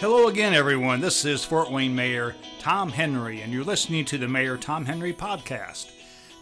Hello 0.00 0.28
again, 0.28 0.54
everyone. 0.54 1.00
This 1.00 1.24
is 1.24 1.44
Fort 1.44 1.72
Wayne 1.72 1.92
Mayor 1.92 2.36
Tom 2.60 2.90
Henry, 2.90 3.40
and 3.40 3.52
you're 3.52 3.64
listening 3.64 4.04
to 4.04 4.16
the 4.16 4.28
Mayor 4.28 4.56
Tom 4.56 4.84
Henry 4.84 5.12
podcast. 5.12 5.90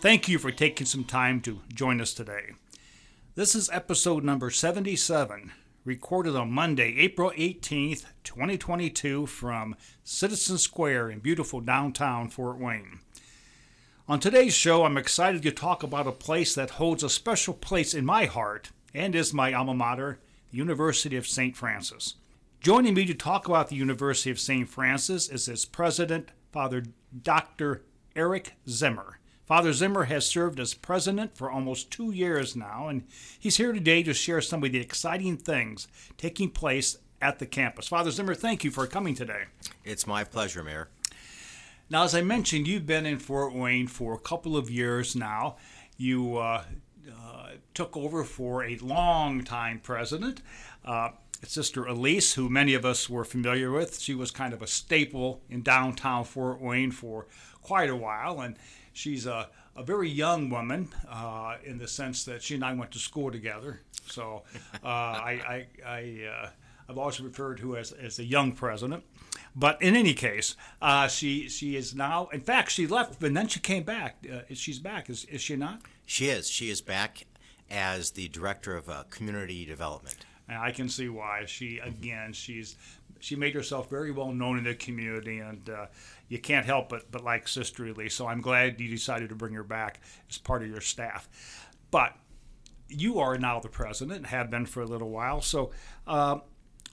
Thank 0.03 0.29
you 0.29 0.39
for 0.39 0.51
taking 0.51 0.87
some 0.87 1.05
time 1.05 1.41
to 1.41 1.61
join 1.73 2.03
us 2.03 2.13
today. 2.13 2.51
This 3.35 3.55
is 3.55 3.71
episode 3.73 4.25
number 4.25 4.51
77, 4.51 5.53
recorded 5.87 6.37
on 6.37 6.51
Monday, 6.51 6.99
April 6.99 7.33
18th, 7.35 8.05
2022, 8.25 9.25
from 9.25 9.75
Citizen 10.05 10.59
Square 10.59 11.09
in 11.09 11.21
beautiful 11.21 11.63
downtown 11.63 12.29
Fort 12.29 12.59
Wayne. 12.59 12.99
On 14.07 14.21
today's 14.21 14.53
show, 14.53 14.85
I'm 14.85 14.99
excited 14.99 15.41
to 15.45 15.51
talk 15.51 15.83
about 15.83 16.07
a 16.07 16.13
place 16.13 16.55
that 16.55 16.73
holds 16.73 17.03
a 17.03 17.09
special 17.09 17.55
place 17.55 17.95
in 17.95 18.05
my 18.05 18.27
heart 18.27 18.69
and 18.93 19.15
is 19.15 19.33
my 19.33 19.55
alma 19.55 19.73
mater, 19.73 20.19
the 20.51 20.59
University 20.59 21.17
of 21.17 21.27
St. 21.27 21.57
Francis. 21.57 22.17
Joining 22.67 22.95
me 22.95 23.05
to 23.05 23.15
talk 23.15 23.47
about 23.47 23.69
the 23.69 23.77
University 23.77 24.29
of 24.29 24.41
St. 24.41 24.69
Francis 24.69 25.29
is 25.29 25.47
its 25.47 25.65
president, 25.65 26.31
Father 26.51 26.83
Dr. 27.23 27.85
Eric 28.17 28.55
Zimmer. 28.69 29.21
Father 29.45 29.73
Zimmer 29.73 30.07
has 30.07 30.27
served 30.27 30.59
as 30.59 30.75
president 30.75 31.37
for 31.37 31.49
almost 31.49 31.93
two 31.93 32.11
years 32.11 32.57
now, 32.57 32.89
and 32.89 33.05
he's 33.39 33.59
here 33.59 33.73
today 33.73 34.03
to 34.03 34.13
share 34.13 34.41
some 34.41 34.65
of 34.65 34.73
the 34.73 34.81
exciting 34.81 35.37
things 35.37 35.87
taking 36.17 36.51
place 36.51 36.99
at 37.23 37.39
the 37.39 37.47
campus. 37.47 37.87
Father 37.87 38.11
Zimmer, 38.11 38.35
thank 38.35 38.65
you 38.65 38.73
for 38.73 38.89
coming 38.89 39.15
today. 39.15 39.45
It's 39.85 40.05
my 40.05 40.25
pleasure, 40.25 40.65
Mayor. 40.65 40.89
Now, 41.89 42.03
as 42.03 42.17
I 42.17 42.23
mentioned, 42.23 42.67
you've 42.67 42.85
been 42.85 43.07
in 43.07 43.21
Fort 43.21 43.55
Wayne 43.55 43.87
for 43.87 44.13
a 44.13 44.19
couple 44.19 44.57
of 44.57 44.69
years 44.71 45.15
now. 45.15 45.55
You 45.97 46.39
uh, 46.39 46.65
uh, 47.09 47.51
took 47.75 47.97
over 47.97 48.25
for 48.25 48.65
a 48.65 48.77
long-time 48.79 49.79
president. 49.79 50.43
Uh, 50.85 51.11
Sister 51.45 51.87
Elise, 51.87 52.35
who 52.35 52.49
many 52.49 52.75
of 52.75 52.85
us 52.85 53.09
were 53.09 53.25
familiar 53.25 53.71
with. 53.71 54.01
She 54.01 54.15
was 54.15 54.31
kind 54.31 54.53
of 54.53 54.63
a 54.63 54.67
staple 54.67 55.43
in 55.49 55.63
downtown 55.63 56.25
Fort 56.25 56.61
Wayne 56.61 56.91
for 56.91 57.27
quite 57.63 57.91
a 57.91 57.97
while, 57.97 58.41
and 58.41 58.57
she's 58.93 59.27
a, 59.27 59.49
a 59.75 59.83
very 59.83 60.09
young 60.09 60.51
woman 60.51 60.89
uh, 61.09 61.57
in 61.65 61.79
the 61.79 61.89
sense 61.89 62.25
that 62.25 62.43
she 62.43 62.55
and 62.55 62.65
I 62.65 62.73
went 62.75 62.93
to 62.93 62.99
school 62.99 63.31
together. 63.31 63.81
So 64.07 64.43
uh, 64.83 64.87
I, 64.87 65.67
I, 65.85 65.89
I 65.89 66.29
uh, 66.29 66.51
I've 66.89 66.99
always 66.99 67.21
referred 67.21 67.59
to 67.59 67.73
her 67.73 67.79
as, 67.79 67.93
as 67.93 68.19
a 68.19 68.25
young 68.25 68.53
president. 68.53 69.05
But 69.55 69.81
in 69.83 69.97
any 69.97 70.15
case, 70.15 70.55
uh, 70.81 71.09
she 71.09 71.49
she 71.49 71.77
is 71.77 71.95
now. 71.95 72.29
In 72.33 72.41
fact, 72.41 72.71
she 72.71 72.87
left 72.87 73.23
and 73.23 73.37
then 73.37 73.49
she 73.49 73.61
came 73.61 73.83
back. 73.83 74.25
Uh, 74.31 74.41
she's 74.55 74.79
back. 74.79 75.09
Is 75.11 75.25
is 75.25 75.41
she 75.41 75.57
not? 75.57 75.81
She 76.05 76.27
is. 76.27 76.49
She 76.49 76.71
is 76.71 76.81
back 76.81 77.27
as 77.71 78.13
the 78.13 78.29
director 78.29 78.77
of 78.77 78.89
uh, 78.89 79.05
community 79.11 79.65
development. 79.65 80.27
And 80.49 80.59
I 80.59 80.71
can 80.71 80.89
see 80.89 81.09
why. 81.09 81.45
She 81.47 81.79
again, 81.79 82.33
she's 82.33 82.77
she 83.21 83.37
made 83.37 83.55
herself 83.55 83.91
very 83.91 84.11
well 84.11 84.33
known 84.33 84.59
in 84.59 84.65
the 84.65 84.75
community, 84.75 85.39
and 85.39 85.69
uh, 85.69 85.87
you 86.29 86.39
can't 86.39 86.67
help 86.67 86.89
but 86.89 87.11
but 87.11 87.25
like 87.25 87.49
Sister 87.49 87.87
Elise. 87.87 88.15
So 88.15 88.27
I'm 88.27 88.41
glad 88.41 88.81
you 88.81 88.89
decided 88.89 89.29
to 89.31 89.35
bring 89.35 89.55
her 89.55 89.65
back 89.65 90.01
as 90.31 90.39
part 90.39 90.63
of 90.63 90.69
your 90.69 90.81
staff. 90.81 91.29
But 91.91 92.17
you 92.89 93.19
are 93.19 93.37
now 93.39 93.61
the 93.61 93.69
president, 93.69 94.19
and 94.19 94.27
have 94.27 94.51
been 94.51 94.67
for 94.67 94.83
a 94.83 94.87
little 94.87 95.11
while. 95.11 95.41
So, 95.41 95.71
uh, 96.07 96.39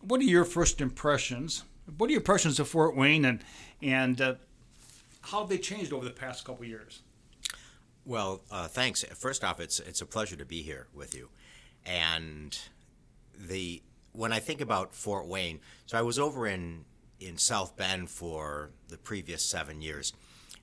what 0.02 0.20
are 0.22 0.26
your 0.26 0.46
first 0.46 0.82
impressions? 0.82 1.64
What 1.98 2.08
are 2.08 2.12
your 2.12 2.22
impressions 2.22 2.60
of 2.60 2.68
Fort 2.68 2.96
Wayne, 2.96 3.26
and 3.26 3.44
and 3.82 4.20
uh, 4.20 4.36
how 5.22 5.42
have 5.42 5.50
they 5.50 5.58
changed 5.58 5.94
over 5.94 6.06
the 6.06 6.12
past 6.12 6.46
couple 6.46 6.66
years? 6.66 7.02
Well, 8.06 8.42
uh, 8.52 8.68
thanks. 8.68 9.04
First 9.04 9.44
off, 9.44 9.60
it's 9.60 9.80
it's 9.80 10.02
a 10.02 10.06
pleasure 10.06 10.36
to 10.36 10.46
be 10.46 10.62
here 10.62 10.88
with 10.94 11.16
you, 11.16 11.30
and 11.86 12.58
the 13.38 13.82
when 14.12 14.32
I 14.32 14.40
think 14.40 14.62
about 14.62 14.94
Fort 14.94 15.28
Wayne, 15.28 15.60
so 15.86 15.98
I 15.98 16.02
was 16.02 16.20
over 16.20 16.48
in 16.48 16.86
in 17.20 17.38
South 17.38 17.76
Bend 17.78 18.10
for 18.10 18.72
the 18.90 18.98
previous 18.98 19.44
seven 19.46 19.82
years, 19.82 20.14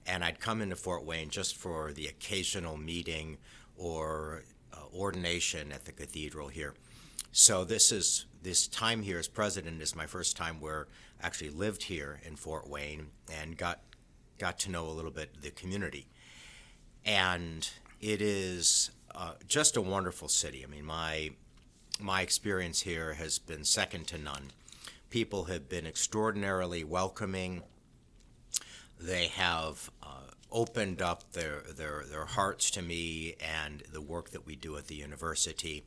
and 0.07 0.25
I'd 0.25 0.41
come 0.41 0.61
into 0.63 0.77
Fort 0.77 1.05
Wayne 1.05 1.31
just 1.31 1.57
for 1.57 1.93
the 1.93 2.07
occasional 2.07 2.77
meeting 2.77 3.39
or 3.77 4.45
uh, 4.73 4.77
ordination 4.95 5.73
at 5.73 5.85
the 5.85 5.93
cathedral 5.93 6.49
here. 6.49 6.75
So 7.33 7.65
this 7.65 7.93
is 7.93 8.27
this 8.43 8.67
time 8.67 9.03
here 9.03 9.19
as 9.19 9.29
president 9.29 9.83
is 9.83 9.95
my 9.95 10.07
first 10.07 10.37
time 10.37 10.61
where 10.61 10.89
I 11.23 11.27
actually 11.27 11.51
lived 11.51 11.85
here 11.85 12.21
in 12.25 12.37
Fort 12.37 12.69
Wayne 12.69 13.09
and 13.33 13.57
got 13.57 13.81
got 14.39 14.59
to 14.61 14.71
know 14.71 14.87
a 14.87 14.91
little 14.91 15.11
bit 15.11 15.43
the 15.43 15.51
community, 15.51 16.07
and 17.05 17.69
it 18.01 18.23
is 18.23 18.91
uh, 19.15 19.33
just 19.47 19.77
a 19.77 19.81
wonderful 19.81 20.29
city. 20.29 20.65
I 20.65 20.67
mean, 20.67 20.85
my 20.85 21.31
my 22.03 22.23
experience 22.23 22.83
here 22.83 23.15
has 23.15 23.39
been 23.39 23.65
second 23.65 24.07
to 24.09 24.19
none. 24.19 24.53
People 25.11 25.45
have 25.45 25.69
been 25.69 25.87
extraordinarily 25.87 26.85
welcoming. 26.85 27.63
They 28.99 29.27
have 29.29 29.91
uh, 30.03 30.31
opened 30.53 31.03
up 31.03 31.33
their, 31.33 31.63
their, 31.77 32.05
their 32.11 32.25
hearts 32.25 32.71
to 32.73 32.83
me 32.83 33.35
and 33.41 33.83
the 33.93 34.01
work 34.01 34.31
that 34.31 34.47
we 34.47 34.57
do 34.57 34.77
at 34.77 34.87
the 34.87 34.95
university. 34.95 35.85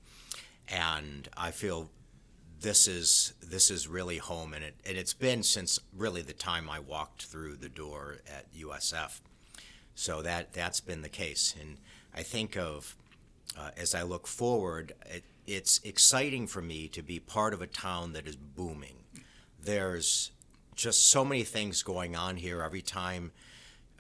And 0.67 1.29
I 1.35 1.51
feel 1.51 1.89
this 2.63 2.87
is 2.87 3.33
this 3.43 3.69
is 3.69 3.87
really 3.87 4.17
home, 4.17 4.53
and 4.53 4.63
it 4.63 4.75
and 4.85 4.97
it's 4.97 5.13
been 5.13 5.43
since 5.43 5.79
really 5.95 6.21
the 6.21 6.33
time 6.33 6.69
I 6.69 6.79
walked 6.79 7.25
through 7.25 7.57
the 7.57 7.69
door 7.69 8.19
at 8.25 8.51
USF. 8.53 9.19
So 9.95 10.21
that 10.21 10.53
that's 10.53 10.79
been 10.79 11.01
the 11.01 11.09
case, 11.09 11.53
and 11.59 11.77
I 12.15 12.23
think 12.23 12.57
of 12.57 12.95
uh, 13.57 13.71
as 13.77 13.93
I 13.93 14.01
look 14.03 14.27
forward, 14.27 14.93
it, 15.05 15.23
it's 15.45 15.79
exciting 15.83 16.47
for 16.47 16.61
me 16.61 16.87
to 16.89 17.01
be 17.01 17.19
part 17.19 17.53
of 17.53 17.61
a 17.61 17.67
town 17.67 18.13
that 18.13 18.27
is 18.27 18.35
booming. 18.35 19.03
There's 19.61 20.31
just 20.75 21.09
so 21.09 21.23
many 21.23 21.43
things 21.43 21.83
going 21.83 22.15
on 22.15 22.37
here. 22.37 22.61
Every 22.61 22.81
time 22.81 23.31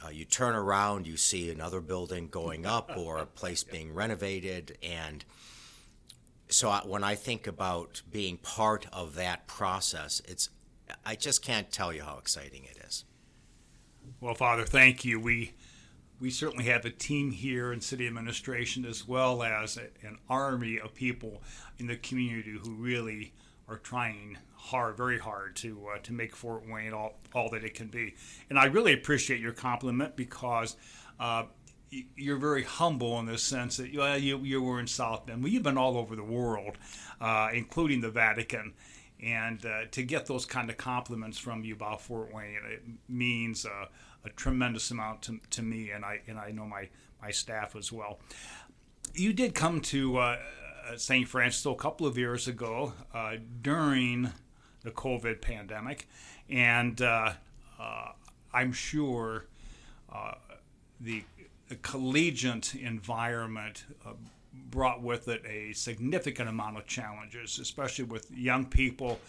uh, 0.03 0.09
you 0.09 0.25
turn 0.25 0.55
around, 0.55 1.07
you 1.07 1.17
see 1.17 1.49
another 1.49 1.81
building 1.81 2.27
going 2.27 2.65
up 2.65 2.91
or 2.97 3.17
a 3.17 3.25
place 3.25 3.63
being 3.63 3.93
renovated. 3.93 4.77
And 4.81 5.23
so 6.49 6.69
I, 6.69 6.79
when 6.79 7.03
I 7.03 7.15
think 7.15 7.47
about 7.47 8.01
being 8.11 8.37
part 8.37 8.87
of 8.91 9.15
that 9.15 9.47
process, 9.47 10.21
it's 10.25 10.49
I 11.05 11.15
just 11.15 11.41
can't 11.41 11.71
tell 11.71 11.93
you 11.93 12.03
how 12.03 12.17
exciting 12.17 12.65
it 12.65 12.77
is. 12.85 13.05
Well, 14.19 14.35
Father, 14.35 14.65
thank 14.65 15.05
you. 15.05 15.19
We 15.19 15.53
we 16.23 16.29
certainly 16.29 16.63
have 16.63 16.85
a 16.85 16.89
team 16.89 17.31
here 17.31 17.73
in 17.73 17.81
city 17.81 18.07
administration 18.07 18.85
as 18.85 19.05
well 19.05 19.43
as 19.43 19.75
an 19.75 20.17
army 20.29 20.79
of 20.79 20.95
people 20.95 21.43
in 21.79 21.87
the 21.87 21.97
community 21.97 22.57
who 22.63 22.75
really 22.75 23.33
are 23.67 23.75
trying 23.75 24.37
hard, 24.55 24.95
very 24.95 25.19
hard 25.19 25.53
to 25.57 25.85
uh, 25.89 25.97
to 25.99 26.13
make 26.13 26.33
Fort 26.33 26.63
Wayne 26.65 26.93
all, 26.93 27.19
all 27.35 27.49
that 27.49 27.65
it 27.65 27.73
can 27.73 27.87
be. 27.87 28.15
And 28.49 28.57
I 28.57 28.65
really 28.65 28.93
appreciate 28.93 29.41
your 29.41 29.51
compliment 29.51 30.15
because 30.15 30.77
uh, 31.19 31.43
you're 32.15 32.37
very 32.37 32.63
humble 32.63 33.19
in 33.19 33.25
the 33.25 33.37
sense 33.37 33.75
that 33.75 33.93
well, 33.93 34.17
you, 34.17 34.37
you 34.37 34.61
were 34.61 34.79
in 34.79 34.87
South 34.87 35.25
Bend. 35.25 35.43
Well, 35.43 35.51
you've 35.51 35.63
been 35.63 35.77
all 35.77 35.97
over 35.97 36.15
the 36.15 36.23
world, 36.23 36.77
uh, 37.19 37.49
including 37.53 37.99
the 37.99 38.09
Vatican. 38.09 38.73
And 39.21 39.65
uh, 39.65 39.85
to 39.91 40.03
get 40.03 40.25
those 40.25 40.45
kind 40.45 40.69
of 40.69 40.75
compliments 40.75 41.37
from 41.37 41.63
you 41.63 41.75
about 41.75 42.01
Fort 42.01 42.33
Wayne, 42.33 42.59
it 42.69 42.83
means 43.07 43.65
uh, 43.65 43.85
a 44.25 44.29
tremendous 44.29 44.91
amount 44.91 45.21
to, 45.23 45.39
to 45.51 45.61
me, 45.61 45.91
and 45.91 46.05
I 46.05 46.21
and 46.27 46.37
I 46.39 46.51
know 46.51 46.65
my 46.65 46.89
my 47.21 47.31
staff 47.31 47.75
as 47.75 47.91
well. 47.91 48.19
You 49.13 49.33
did 49.33 49.53
come 49.53 49.79
to 49.81 50.17
uh, 50.17 50.37
St. 50.97 51.27
Francis 51.27 51.65
a 51.65 51.75
couple 51.75 52.07
of 52.07 52.17
years 52.17 52.47
ago 52.47 52.93
uh, 53.13 53.35
during 53.61 54.31
the 54.83 54.91
COVID 54.91 55.41
pandemic, 55.41 56.07
and 56.49 57.01
uh, 57.01 57.33
uh 57.79 58.11
I'm 58.55 58.71
sure 58.71 59.45
uh, 60.11 60.35
the, 61.01 61.23
the, 61.69 61.75
collegiate 61.77 62.75
environment 62.75 63.83
uh, 64.05 64.11
brought 64.69 65.01
with 65.01 65.27
it 65.27 65.43
a 65.43 65.73
significant 65.73 66.49
amount 66.49 66.77
of 66.77 66.85
challenges, 66.85 67.57
especially 67.57 68.05
with 68.05 68.29
young 68.29 68.65
people. 68.65 69.19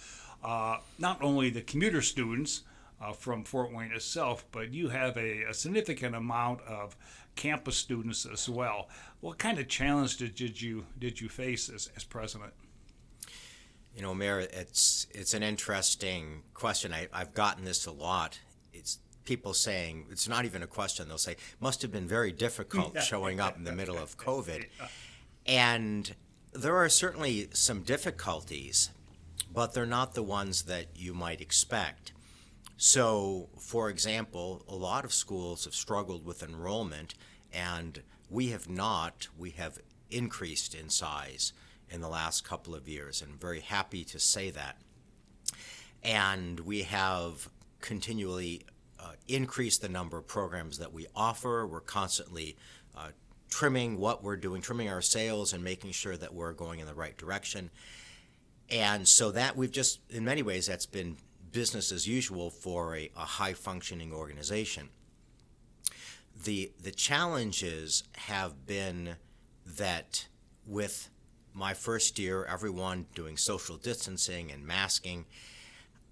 not 0.42 1.22
only 1.22 1.48
the 1.48 1.62
commuter 1.62 2.02
students, 2.02 2.64
uh, 3.04 3.12
from 3.12 3.44
Fort 3.44 3.72
Wayne 3.72 3.92
itself, 3.92 4.44
but 4.52 4.72
you 4.72 4.88
have 4.88 5.16
a, 5.16 5.44
a, 5.44 5.54
significant 5.54 6.14
amount 6.14 6.60
of 6.62 6.96
campus 7.36 7.76
students 7.76 8.26
as 8.26 8.48
well. 8.48 8.88
What 9.20 9.38
kind 9.38 9.58
of 9.58 9.68
challenge 9.68 10.16
did, 10.16 10.34
did 10.34 10.60
you 10.60 10.86
did 10.98 11.20
you 11.20 11.28
face 11.28 11.68
as, 11.68 11.90
as 11.96 12.04
president? 12.04 12.52
You 13.94 14.02
know, 14.02 14.14
Mayor, 14.14 14.40
it's 14.40 15.06
it's 15.10 15.34
an 15.34 15.42
interesting 15.42 16.42
question. 16.54 16.92
I, 16.92 17.08
I've 17.12 17.34
gotten 17.34 17.64
this 17.64 17.86
a 17.86 17.92
lot. 17.92 18.38
It's 18.72 18.98
people 19.24 19.54
saying 19.54 20.06
it's 20.10 20.28
not 20.28 20.44
even 20.44 20.62
a 20.62 20.66
question. 20.66 21.08
They'll 21.08 21.18
say 21.18 21.36
must 21.60 21.82
have 21.82 21.92
been 21.92 22.08
very 22.08 22.32
difficult 22.32 23.00
showing 23.02 23.40
up 23.40 23.56
in 23.56 23.64
the 23.64 23.72
middle 23.72 23.98
of 23.98 24.16
COVID, 24.16 24.66
and 25.46 26.14
there 26.52 26.76
are 26.76 26.88
certainly 26.88 27.48
some 27.52 27.82
difficulties, 27.82 28.90
but 29.52 29.74
they're 29.74 29.86
not 29.86 30.14
the 30.14 30.22
ones 30.22 30.62
that 30.62 30.86
you 30.94 31.12
might 31.12 31.40
expect. 31.40 32.12
So, 32.76 33.48
for 33.58 33.88
example, 33.90 34.64
a 34.68 34.74
lot 34.74 35.04
of 35.04 35.12
schools 35.12 35.64
have 35.64 35.74
struggled 35.74 36.24
with 36.24 36.42
enrollment, 36.42 37.14
and 37.52 38.02
we 38.28 38.48
have 38.48 38.68
not. 38.68 39.28
We 39.38 39.50
have 39.50 39.78
increased 40.10 40.74
in 40.74 40.90
size 40.90 41.52
in 41.88 42.00
the 42.00 42.08
last 42.08 42.44
couple 42.44 42.74
of 42.74 42.88
years, 42.88 43.22
and 43.22 43.40
very 43.40 43.60
happy 43.60 44.04
to 44.04 44.18
say 44.18 44.50
that. 44.50 44.76
and 46.02 46.60
we 46.60 46.82
have 46.82 47.48
continually 47.80 48.62
uh, 49.00 49.12
increased 49.28 49.82
the 49.82 49.88
number 49.88 50.18
of 50.18 50.26
programs 50.26 50.78
that 50.78 50.92
we 50.92 51.06
offer. 51.14 51.66
We're 51.66 51.80
constantly 51.80 52.56
uh, 52.96 53.08
trimming 53.50 53.98
what 53.98 54.22
we're 54.22 54.36
doing, 54.36 54.62
trimming 54.62 54.88
our 54.88 55.02
sails, 55.02 55.52
and 55.52 55.62
making 55.64 55.92
sure 55.92 56.16
that 56.16 56.34
we're 56.34 56.52
going 56.52 56.80
in 56.80 56.86
the 56.86 56.94
right 56.94 57.16
direction. 57.16 57.70
And 58.70 59.06
so 59.06 59.30
that 59.32 59.56
we've 59.56 59.70
just, 59.70 60.00
in 60.10 60.24
many 60.24 60.42
ways, 60.42 60.66
that's 60.66 60.86
been 60.86 61.16
business 61.54 61.92
as 61.92 62.06
usual 62.06 62.50
for 62.50 62.96
a, 62.96 63.08
a 63.16 63.20
high 63.20 63.54
functioning 63.54 64.12
organization. 64.12 64.90
The, 66.44 66.72
the 66.82 66.90
challenges 66.90 68.02
have 68.16 68.66
been 68.66 69.16
that 69.78 70.26
with 70.66 71.08
my 71.54 71.72
first 71.72 72.18
year, 72.18 72.44
everyone 72.44 73.06
doing 73.14 73.36
social 73.36 73.76
distancing 73.76 74.50
and 74.50 74.66
masking, 74.66 75.26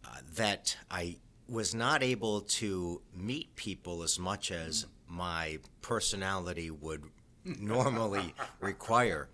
uh, 0.04 0.18
that 0.36 0.76
I 0.90 1.16
was 1.48 1.74
not 1.74 2.04
able 2.04 2.42
to 2.42 3.02
meet 3.14 3.54
people 3.56 4.04
as 4.04 4.20
much 4.20 4.52
as 4.52 4.86
my 5.08 5.58
personality 5.82 6.70
would 6.70 7.02
normally 7.44 8.32
require. 8.60 9.28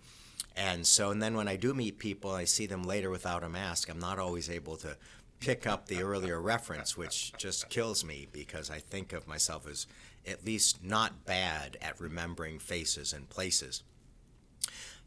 And 0.55 0.85
so, 0.85 1.11
and 1.11 1.21
then 1.21 1.35
when 1.35 1.47
I 1.47 1.55
do 1.55 1.73
meet 1.75 1.99
people, 1.99 2.31
I 2.31 2.45
see 2.45 2.65
them 2.65 2.83
later 2.83 3.11
without 3.11 3.43
a 3.43 3.49
mask. 3.49 3.89
I'm 3.89 3.99
not 3.99 4.17
always 4.17 4.49
able 4.49 4.75
to 4.77 4.97
pick 5.39 5.65
up 5.65 5.87
the 5.87 6.03
earlier 6.03 6.41
reference, 6.41 6.97
which 6.97 7.33
just 7.37 7.69
kills 7.69 8.03
me 8.03 8.27
because 8.31 8.69
I 8.69 8.79
think 8.79 9.13
of 9.13 9.27
myself 9.27 9.67
as 9.67 9.87
at 10.27 10.45
least 10.45 10.83
not 10.83 11.25
bad 11.25 11.77
at 11.81 11.99
remembering 11.99 12.59
faces 12.59 13.13
and 13.13 13.29
places. 13.29 13.83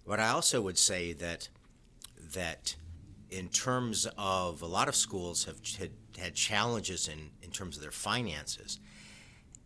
But 0.06 0.20
I 0.20 0.28
also 0.28 0.60
would 0.62 0.78
say 0.78 1.12
that 1.12 1.48
that 2.32 2.76
in 3.30 3.48
terms 3.48 4.06
of 4.18 4.62
a 4.62 4.66
lot 4.66 4.88
of 4.88 4.94
schools 4.94 5.44
have 5.44 5.58
had, 5.78 5.90
had 6.18 6.34
challenges 6.34 7.08
in, 7.08 7.30
in 7.42 7.50
terms 7.50 7.76
of 7.76 7.82
their 7.82 7.90
finances. 7.90 8.78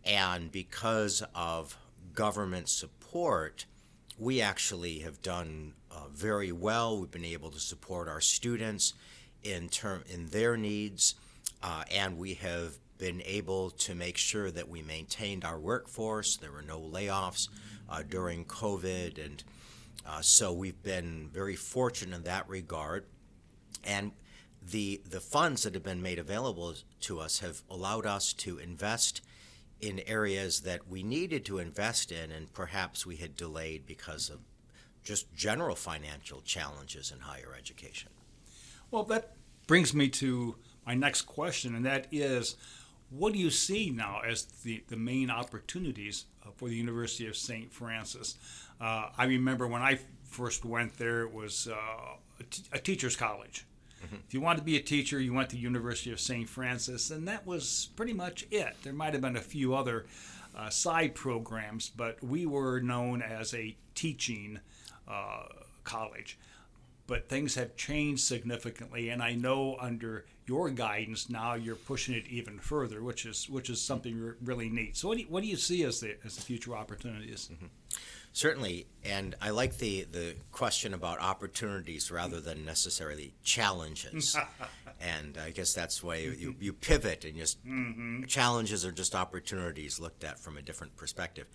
And 0.05 0.51
because 0.51 1.23
of 1.35 1.77
government 2.13 2.69
support, 2.69 3.65
we 4.17 4.41
actually 4.41 4.99
have 4.99 5.21
done 5.21 5.73
uh, 5.91 6.07
very 6.13 6.51
well. 6.51 6.99
We've 6.99 7.11
been 7.11 7.25
able 7.25 7.51
to 7.51 7.59
support 7.59 8.07
our 8.07 8.21
students 8.21 8.93
in 9.43 9.69
term 9.69 10.03
in 10.09 10.27
their 10.27 10.57
needs, 10.57 11.15
uh, 11.63 11.83
and 11.91 12.17
we 12.17 12.35
have 12.35 12.77
been 12.97 13.21
able 13.25 13.69
to 13.69 13.93
make 13.93 14.17
sure 14.17 14.49
that 14.51 14.67
we 14.67 14.81
maintained 14.81 15.45
our 15.45 15.59
workforce. 15.59 16.37
There 16.37 16.51
were 16.51 16.61
no 16.61 16.79
layoffs 16.79 17.49
uh, 17.89 18.03
during 18.07 18.45
COVID, 18.45 19.23
and 19.23 19.43
uh, 20.05 20.21
so 20.21 20.51
we've 20.51 20.81
been 20.83 21.29
very 21.31 21.55
fortunate 21.55 22.15
in 22.15 22.23
that 22.23 22.49
regard. 22.49 23.05
And 23.83 24.11
the 24.61 25.01
the 25.09 25.19
funds 25.19 25.63
that 25.63 25.73
have 25.73 25.83
been 25.83 26.01
made 26.01 26.19
available 26.19 26.73
to 27.01 27.19
us 27.19 27.39
have 27.39 27.61
allowed 27.69 28.05
us 28.05 28.33
to 28.33 28.57
invest 28.57 29.21
in 29.79 30.01
areas 30.07 30.61
that 30.61 30.87
we 30.87 31.03
needed 31.03 31.45
to 31.45 31.59
invest 31.59 32.11
in, 32.11 32.31
and 32.31 32.51
perhaps 32.53 33.05
we 33.05 33.17
had 33.17 33.35
delayed 33.35 33.85
because 33.85 34.29
of 34.29 34.39
just 35.03 35.33
general 35.33 35.75
financial 35.75 36.41
challenges 36.41 37.11
in 37.11 37.19
higher 37.19 37.55
education. 37.57 38.09
Well, 38.91 39.03
that 39.05 39.33
brings 39.67 39.93
me 39.93 40.07
to 40.09 40.55
my 40.85 40.93
next 40.93 41.23
question, 41.23 41.75
and 41.75 41.85
that 41.85 42.07
is 42.11 42.55
what 43.09 43.33
do 43.33 43.39
you 43.39 43.49
see 43.49 43.89
now 43.89 44.21
as 44.25 44.43
the, 44.63 44.83
the 44.87 44.97
main 44.97 45.29
opportunities 45.29 46.25
uh, 46.45 46.49
for 46.55 46.67
the 46.69 46.75
University 46.75 47.27
of 47.27 47.37
St. 47.37 47.71
Francis? 47.71 48.35
Uh, 48.79 49.09
I 49.17 49.25
remember 49.25 49.67
when 49.67 49.81
I 49.81 49.99
first 50.23 50.65
went 50.65 50.97
there, 50.97 51.21
it 51.21 51.33
was 51.33 51.67
uh, 51.67 51.75
a, 52.39 52.43
t- 52.43 52.63
a 52.73 52.79
teacher's 52.79 53.15
college. 53.15 53.65
Mm-hmm. 54.05 54.15
If 54.27 54.33
you 54.33 54.41
wanted 54.41 54.59
to 54.59 54.65
be 54.65 54.77
a 54.77 54.81
teacher, 54.81 55.19
you 55.19 55.33
went 55.33 55.49
to 55.49 55.55
the 55.55 55.61
University 55.61 56.11
of 56.11 56.19
St. 56.19 56.47
Francis, 56.47 57.09
and 57.09 57.27
that 57.27 57.47
was 57.47 57.89
pretty 57.95 58.13
much 58.13 58.45
it. 58.51 58.75
There 58.83 58.93
might 58.93 59.13
have 59.13 59.21
been 59.21 59.37
a 59.37 59.41
few 59.41 59.73
other 59.73 60.05
uh, 60.55 60.69
side 60.69 61.15
programs, 61.15 61.89
but 61.89 62.21
we 62.23 62.45
were 62.45 62.79
known 62.79 63.21
as 63.21 63.53
a 63.53 63.75
teaching 63.95 64.59
uh, 65.07 65.43
college. 65.83 66.37
But 67.07 67.29
things 67.29 67.55
have 67.55 67.75
changed 67.75 68.23
significantly, 68.23 69.09
and 69.09 69.23
I 69.23 69.33
know 69.33 69.77
under 69.79 70.25
your 70.45 70.69
guidance 70.69 71.29
now 71.29 71.53
you're 71.53 71.75
pushing 71.75 72.15
it 72.15 72.27
even 72.27 72.59
further, 72.59 73.01
which 73.01 73.25
is 73.25 73.49
which 73.49 73.69
is 73.69 73.81
something 73.81 74.33
really 74.43 74.69
neat. 74.69 74.97
So, 74.97 75.07
what 75.07 75.17
do 75.17 75.23
you, 75.23 75.29
what 75.29 75.41
do 75.41 75.47
you 75.47 75.55
see 75.55 75.83
as 75.83 76.01
the 76.01 76.17
as 76.25 76.35
the 76.35 76.41
future 76.41 76.75
opportunities? 76.75 77.49
Mm-hmm. 77.51 77.67
Certainly, 78.37 78.85
and 79.03 79.33
I 79.41 79.49
like 79.49 79.79
the, 79.79 80.03
the 80.03 80.35
question 80.51 80.93
about 80.93 81.19
opportunities 81.19 82.11
rather 82.11 82.39
than 82.39 82.65
necessarily 82.65 83.33
challenges. 83.43 84.37
and 85.01 85.39
I 85.39 85.49
guess 85.49 85.73
that's 85.73 86.03
why 86.03 86.17
you, 86.17 86.55
you 86.59 86.71
pivot 86.71 87.25
and 87.25 87.35
just 87.35 87.65
mm-hmm. 87.65 88.25
challenges 88.25 88.85
are 88.85 88.91
just 88.91 89.15
opportunities 89.15 89.99
looked 89.99 90.23
at 90.23 90.37
from 90.37 90.55
a 90.55 90.61
different 90.61 90.95
perspective. 90.97 91.47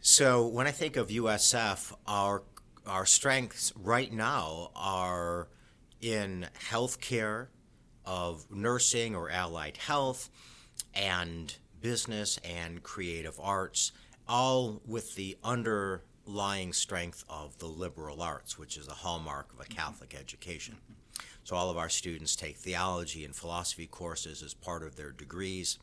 So 0.00 0.46
when 0.46 0.66
I 0.66 0.70
think 0.70 0.96
of 0.96 1.08
USF, 1.08 1.92
our 2.06 2.42
our 2.86 3.06
strengths 3.06 3.72
right 3.76 4.12
now 4.12 4.70
are 4.74 5.48
in 6.00 6.46
healthcare, 6.70 7.48
of 8.04 8.50
nursing 8.50 9.14
or 9.14 9.30
allied 9.30 9.76
health, 9.76 10.28
and 10.94 11.56
business 11.80 12.38
and 12.44 12.82
creative 12.82 13.38
arts 13.40 13.92
all 14.28 14.80
with 14.86 15.14
the 15.14 15.36
underlying 15.42 16.72
strength 16.72 17.24
of 17.28 17.58
the 17.58 17.66
liberal 17.66 18.22
arts, 18.22 18.58
which 18.58 18.76
is 18.76 18.88
a 18.88 18.92
hallmark 18.92 19.52
of 19.52 19.60
a 19.60 19.64
mm-hmm. 19.64 19.74
Catholic 19.74 20.14
education. 20.18 20.76
So 21.44 21.56
all 21.56 21.70
of 21.70 21.76
our 21.76 21.88
students 21.88 22.36
take 22.36 22.56
theology 22.56 23.24
and 23.24 23.34
philosophy 23.34 23.86
courses 23.86 24.42
as 24.42 24.54
part 24.54 24.84
of 24.84 24.96
their 24.96 25.10
degrees, 25.10 25.78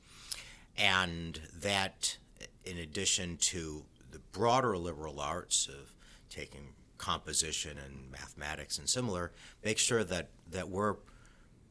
and 0.77 1.39
that, 1.61 2.17
in 2.63 2.77
addition 2.77 3.37
to 3.37 3.83
the 4.11 4.19
broader 4.31 4.77
liberal 4.77 5.19
arts 5.19 5.67
of 5.67 5.93
taking 6.29 6.73
composition 6.99 7.79
and 7.83 8.11
mathematics 8.11 8.77
and 8.77 8.87
similar, 8.87 9.31
make 9.65 9.79
sure 9.79 10.03
that, 10.03 10.29
that 10.51 10.69
we're 10.69 10.97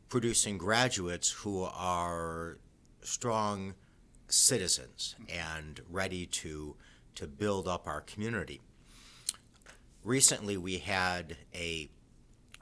producing 0.09 0.59
graduates 0.59 1.31
who 1.31 1.63
are 1.63 2.59
strong 3.03 3.75
citizens 4.27 5.15
and 5.29 5.81
ready 5.89 6.27
to 6.27 6.75
to 7.15 7.27
build 7.27 7.67
up 7.67 7.89
our 7.89 8.01
community. 8.01 8.61
Recently, 10.05 10.57
we 10.57 10.79
had 10.79 11.37
a 11.53 11.91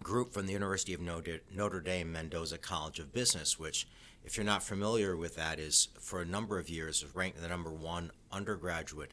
group 0.02 0.32
from 0.32 0.46
the 0.46 0.54
University 0.54 0.94
of 0.94 1.00
Notre, 1.02 1.80
Dame 1.80 2.11
Mendoza 2.11 2.56
College 2.56 2.99
of 2.99 3.12
Business, 3.12 3.58
which, 3.58 3.87
if 4.25 4.35
you're 4.38 4.46
not 4.46 4.62
familiar 4.62 5.14
with 5.14 5.37
that, 5.37 5.58
is 5.58 5.88
for 6.00 6.23
a 6.23 6.25
number 6.25 6.58
of 6.58 6.70
years 6.70 7.04
ranked 7.14 7.42
the 7.42 7.49
number 7.49 7.70
one 7.70 8.11
undergraduate 8.32 9.11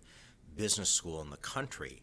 business 0.56 0.90
school 0.90 1.20
in 1.20 1.30
the 1.30 1.36
country. 1.36 2.03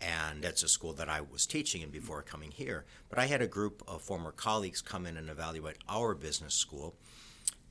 And 0.00 0.42
that's 0.42 0.62
a 0.62 0.68
school 0.68 0.92
that 0.94 1.08
I 1.08 1.20
was 1.22 1.46
teaching 1.46 1.82
in 1.82 1.90
before 1.90 2.22
coming 2.22 2.50
here. 2.50 2.84
But 3.08 3.18
I 3.18 3.26
had 3.26 3.40
a 3.40 3.46
group 3.46 3.82
of 3.88 4.02
former 4.02 4.30
colleagues 4.30 4.82
come 4.82 5.06
in 5.06 5.16
and 5.16 5.30
evaluate 5.30 5.78
our 5.88 6.14
business 6.14 6.54
school. 6.54 6.96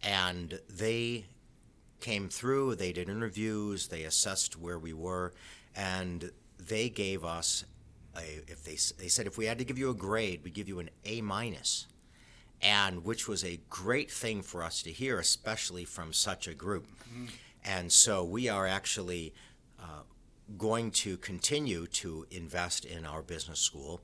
And 0.04 0.60
they 0.70 1.26
came 2.00 2.30
through, 2.30 2.76
they 2.76 2.92
did 2.92 3.10
interviews, 3.10 3.88
they 3.88 4.04
assessed 4.04 4.60
where 4.60 4.80
we 4.80 4.94
were, 4.94 5.34
and 5.76 6.32
they 6.60 6.90
gave 6.90 7.24
us 7.24 7.66
a, 8.18 8.42
if 8.48 8.64
they 8.64 8.78
they 8.98 9.08
said 9.08 9.28
if 9.28 9.38
we 9.38 9.46
had 9.46 9.58
to 9.58 9.66
give 9.66 9.78
you 9.78 9.90
a 9.90 9.94
grade, 9.96 10.42
we'd 10.44 10.54
give 10.54 10.68
you 10.68 10.80
an 10.80 10.90
A 11.06 11.22
minus, 11.22 11.88
and 12.62 13.04
which 13.04 13.28
was 13.28 13.44
a 13.44 13.60
great 13.70 14.12
thing 14.12 14.42
for 14.42 14.64
us 14.64 14.82
to 14.84 14.92
hear, 14.92 15.20
especially 15.20 15.86
from 15.86 16.14
such 16.14 16.48
a 16.48 16.54
group. 16.54 16.88
Mm-hmm. 16.88 17.26
And 17.64 17.92
so 17.92 18.24
we 18.24 18.48
are 18.48 18.68
actually 18.68 19.34
uh, 19.80 20.04
going 20.58 20.92
to 20.92 21.18
continue 21.18 21.88
to 21.88 22.26
invest 22.32 22.86
in 22.86 23.06
our 23.06 23.22
business 23.22 23.60
school. 23.60 24.02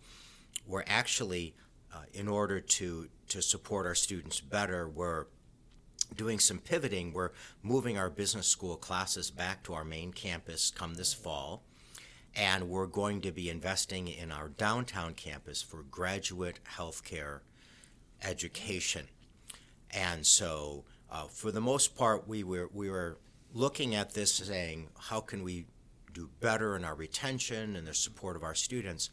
We're 0.66 0.84
actually, 0.88 1.56
uh, 1.94 2.04
in 2.14 2.28
order 2.28 2.60
to 2.60 3.10
to 3.30 3.42
support 3.42 3.86
our 3.86 3.96
students 3.96 4.42
better, 4.42 4.90
we're 4.90 5.28
doing 6.16 6.40
some 6.40 6.60
pivoting. 6.60 7.14
We're 7.14 7.32
moving 7.64 7.98
our 7.98 8.10
business 8.10 8.48
school 8.48 8.76
classes 8.76 9.32
back 9.32 9.64
to 9.64 9.74
our 9.74 9.86
main 9.86 10.12
campus 10.12 10.72
come 10.72 10.96
this 10.96 11.14
fall. 11.14 11.64
And 12.36 12.70
we're 12.70 12.88
going 12.88 13.22
to 13.22 13.32
be 13.32 13.50
investing 13.50 14.08
in 14.08 14.32
our 14.32 14.50
downtown 14.50 15.14
campus 15.14 15.62
for 15.62 15.84
graduate 15.84 16.60
healthcare 16.78 17.40
education. 18.24 19.08
And 19.92 20.26
so, 20.26 20.86
uh, 21.10 21.28
for 21.28 21.52
the 21.52 21.60
most 21.60 21.96
part, 21.96 22.28
we 22.28 22.44
were, 22.44 22.70
we 22.74 22.90
were 22.90 23.18
looking 23.54 23.96
at 23.96 24.14
this 24.14 24.34
saying, 24.34 24.88
how 24.98 25.20
can 25.20 25.44
we 25.44 25.66
do 26.14 26.30
better 26.40 26.76
in 26.76 26.84
our 26.84 26.96
retention 26.96 27.76
and 27.76 27.88
the 27.88 27.94
support 27.94 28.36
of 28.36 28.44
our 28.44 28.56
students? 28.56 29.10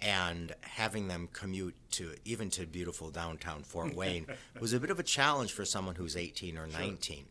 and 0.00 0.54
having 0.60 1.08
them 1.08 1.28
commute 1.32 1.74
to 1.90 2.14
even 2.24 2.50
to 2.50 2.66
beautiful 2.66 3.10
downtown 3.10 3.62
Fort 3.62 3.94
Wayne 3.96 4.26
was 4.60 4.72
a 4.72 4.80
bit 4.80 4.90
of 4.90 5.00
a 5.00 5.02
challenge 5.02 5.52
for 5.52 5.64
someone 5.64 5.96
who's 5.96 6.16
18 6.16 6.56
or 6.56 6.66
19. 6.66 7.16
Sure. 7.16 7.24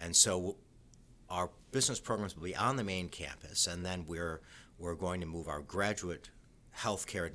And 0.00 0.14
so 0.14 0.56
our 1.28 1.50
business 1.72 1.98
programs 1.98 2.36
will 2.36 2.44
be 2.44 2.54
on 2.54 2.76
the 2.76 2.84
main 2.84 3.08
campus, 3.08 3.66
and 3.66 3.84
then 3.84 4.04
we're 4.06 4.40
we're 4.78 4.94
going 4.94 5.20
to 5.20 5.26
move 5.26 5.48
our 5.48 5.60
graduate 5.60 6.30
healthcare 6.76 7.30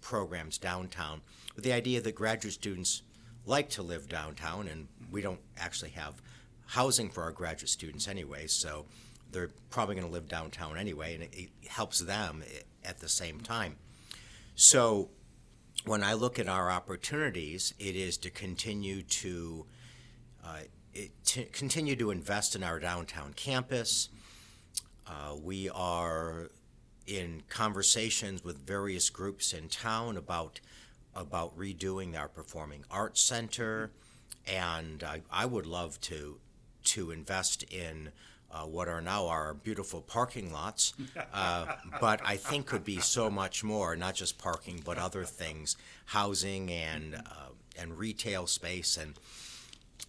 programs 0.00 0.58
downtown 0.58 1.20
with 1.54 1.64
the 1.64 1.72
idea 1.72 2.00
that 2.00 2.14
graduate 2.14 2.54
students 2.54 3.02
like 3.46 3.68
to 3.70 3.82
live 3.82 4.08
downtown, 4.08 4.68
and 4.68 4.88
we 5.10 5.22
don't 5.22 5.40
actually 5.58 5.90
have 5.90 6.22
housing 6.66 7.10
for 7.10 7.22
our 7.22 7.32
graduate 7.32 7.68
students 7.68 8.08
anyway, 8.08 8.46
so 8.46 8.86
they're 9.32 9.50
probably 9.70 9.94
going 9.94 10.06
to 10.06 10.12
live 10.12 10.28
downtown 10.28 10.76
anyway, 10.76 11.14
and 11.14 11.24
it, 11.24 11.34
it 11.34 11.68
helps 11.68 12.00
them 12.00 12.42
at 12.84 12.98
the 12.98 13.08
same 13.08 13.40
time. 13.40 13.76
So 14.54 15.10
when 15.84 16.02
I 16.02 16.12
look 16.14 16.38
at 16.38 16.48
our 16.48 16.70
opportunities, 16.70 17.74
it 17.78 17.96
is 17.96 18.16
to 18.18 18.30
continue 18.30 19.02
to 19.02 19.66
uh, 20.44 20.60
it, 20.92 21.10
to 21.24 21.44
continue 21.44 21.96
to 21.96 22.10
invest 22.10 22.56
in 22.56 22.62
our 22.62 22.78
downtown 22.78 23.32
campus. 23.34 24.08
Uh, 25.06 25.36
we 25.42 25.68
are 25.70 26.50
in 27.06 27.42
conversations 27.48 28.44
with 28.44 28.58
various 28.66 29.10
groups 29.10 29.52
in 29.52 29.68
town 29.68 30.16
about 30.16 30.60
about 31.14 31.56
redoing 31.58 32.16
our 32.16 32.28
performing 32.28 32.84
arts 32.90 33.20
center, 33.20 33.90
and 34.46 35.02
I, 35.02 35.22
I 35.30 35.46
would 35.46 35.66
love 35.66 36.00
to 36.02 36.38
to 36.84 37.10
invest 37.10 37.62
in 37.64 38.12
uh, 38.52 38.64
what 38.64 38.88
are 38.88 39.00
now 39.00 39.26
our 39.28 39.54
beautiful 39.54 40.00
parking 40.00 40.52
lots, 40.52 40.94
uh, 41.32 41.66
but 42.00 42.20
I 42.24 42.36
think 42.36 42.66
could 42.66 42.84
be 42.84 42.98
so 42.98 43.30
much 43.30 43.62
more, 43.62 43.94
not 43.96 44.14
just 44.14 44.38
parking, 44.38 44.82
but 44.84 44.98
other 44.98 45.24
things, 45.24 45.76
housing 46.06 46.70
and 46.70 47.14
uh, 47.14 47.50
and 47.78 47.96
retail 47.96 48.46
space, 48.46 48.96
and 48.96 49.14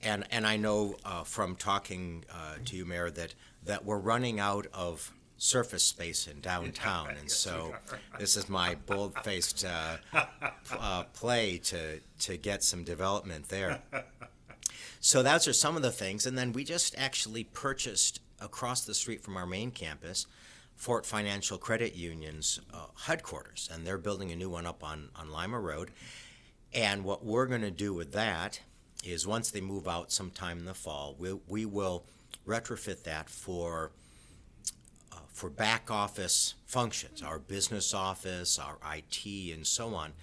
and 0.02 0.26
and 0.32 0.48
I 0.48 0.58
know 0.58 0.96
uh, 1.06 1.24
from 1.24 1.56
talking 1.56 2.26
uh, 2.32 2.56
to 2.66 2.76
you, 2.76 2.86
Mayor, 2.86 3.12
that 3.12 3.36
that 3.66 3.86
we're 3.86 4.00
running 4.00 4.40
out 4.40 4.66
of 4.74 5.14
surface 5.38 5.84
space 5.84 6.28
in 6.28 6.40
downtown, 6.40 7.10
and 7.20 7.30
so 7.30 7.76
this 8.20 8.36
is 8.36 8.50
my 8.50 8.76
bold-faced 8.88 9.66
uh, 9.66 11.04
play 11.14 11.58
to 11.66 12.00
to 12.22 12.38
get 12.38 12.64
some 12.64 12.84
development 12.84 13.50
there. 13.50 13.82
So 15.04 15.24
those 15.24 15.48
are 15.48 15.54
some 15.54 15.76
of 15.76 15.82
the 15.82 15.92
things, 15.92 16.28
and 16.28 16.38
then 16.38 16.54
we 16.54 16.64
just 16.64 16.94
actually 16.96 17.44
purchased 17.44 18.20
across 18.42 18.82
the 18.82 18.94
street 18.94 19.24
from 19.24 19.38
our 19.38 19.46
main 19.46 19.72
campus, 19.72 20.26
Fort 20.76 21.06
Financial 21.06 21.58
Credit 21.58 21.94
Union's 21.94 22.60
uh, 22.74 22.88
headquarters, 23.06 23.70
and 23.72 23.86
they're 23.86 23.98
building 23.98 24.32
a 24.32 24.36
new 24.36 24.50
one 24.50 24.66
up 24.66 24.84
on, 24.84 25.10
on 25.16 25.32
Lima 25.32 25.60
Road. 25.60 25.92
And 26.74 27.04
what 27.04 27.24
we're 27.24 27.46
going 27.46 27.62
to 27.62 27.72
do 27.72 27.94
with 27.94 28.14
that 28.14 28.62
is 29.04 29.28
once 29.28 29.52
they 29.52 29.62
move 29.62 29.88
out 29.88 30.12
sometime 30.12 30.60
in 30.60 30.66
the 30.66 30.74
fall, 30.74 31.16
we, 31.18 31.34
we 31.48 31.66
will 31.66 32.06
retrofit 32.48 33.04
that 33.04 33.30
for 33.30 33.92
uh, 35.12 35.18
for 35.32 35.50
back 35.50 35.92
office 35.92 36.56
functions, 36.66 37.22
our 37.22 37.40
business 37.40 37.94
office, 37.94 38.58
our 38.58 38.78
IT, 38.96 39.54
and 39.54 39.68
so 39.68 39.94
on. 39.94 40.14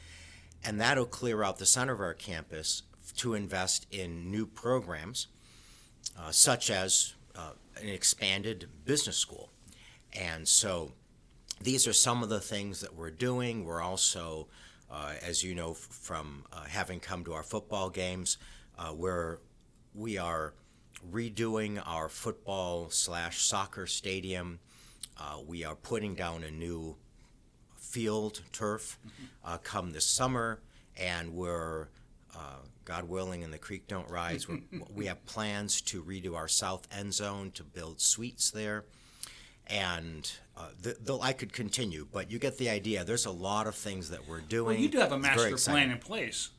And 0.64 0.80
that'll 0.80 1.06
clear 1.06 1.42
out 1.42 1.58
the 1.58 1.66
center 1.66 1.92
of 1.92 2.00
our 2.00 2.14
campus 2.14 2.82
to 3.18 3.34
invest 3.34 3.86
in 3.90 4.30
new 4.30 4.46
programs, 4.46 5.28
uh, 6.18 6.30
such 6.30 6.70
as 6.70 7.14
uh, 7.38 7.52
an 7.80 7.88
expanded 7.88 8.68
business 8.84 9.16
school. 9.16 9.50
And 10.12 10.46
so 10.46 10.92
these 11.60 11.86
are 11.86 11.92
some 11.92 12.22
of 12.22 12.28
the 12.28 12.40
things 12.40 12.80
that 12.80 12.94
we're 12.94 13.10
doing. 13.10 13.64
We're 13.64 13.80
also, 13.80 14.48
uh, 14.90 15.14
as 15.22 15.44
you 15.44 15.54
know 15.54 15.74
from 15.74 16.44
uh, 16.52 16.64
having 16.64 17.00
come 17.00 17.24
to 17.24 17.32
our 17.34 17.42
football 17.42 17.90
games, 17.90 18.38
uh, 18.78 18.92
we're, 18.94 19.38
we 19.94 20.18
are 20.18 20.54
redoing 21.12 21.80
our 21.86 22.08
football 22.08 22.90
slash 22.90 23.40
soccer 23.40 23.86
stadium. 23.86 24.58
Uh, 25.16 25.38
we 25.46 25.64
are 25.64 25.76
putting 25.76 26.14
down 26.14 26.42
a 26.42 26.50
new 26.50 26.96
field 27.76 28.42
turf 28.52 28.98
uh, 29.44 29.58
come 29.58 29.92
this 29.92 30.06
summer, 30.06 30.60
and 30.96 31.32
we're 31.32 31.88
uh, 32.34 32.58
God 32.84 33.08
willing, 33.08 33.44
and 33.44 33.52
the 33.52 33.58
creek 33.58 33.88
don't 33.88 34.08
rise. 34.10 34.46
we 34.94 35.06
have 35.06 35.24
plans 35.26 35.80
to 35.82 36.02
redo 36.02 36.34
our 36.34 36.48
south 36.48 36.86
end 36.96 37.14
zone 37.14 37.50
to 37.52 37.64
build 37.64 38.00
suites 38.00 38.50
there, 38.50 38.84
and 39.66 40.30
uh, 40.56 40.68
the, 40.80 40.96
the, 41.00 41.18
I 41.20 41.32
could 41.32 41.52
continue, 41.52 42.06
but 42.10 42.30
you 42.30 42.38
get 42.38 42.58
the 42.58 42.70
idea. 42.70 43.04
There's 43.04 43.26
a 43.26 43.30
lot 43.30 43.66
of 43.66 43.74
things 43.74 44.10
that 44.10 44.26
we're 44.26 44.40
doing. 44.40 44.76
Well, 44.76 44.76
you 44.76 44.88
do 44.88 44.98
have 44.98 45.12
a 45.12 45.18
master 45.18 45.56
plan 45.56 45.90
in 45.90 45.98
place. 45.98 46.50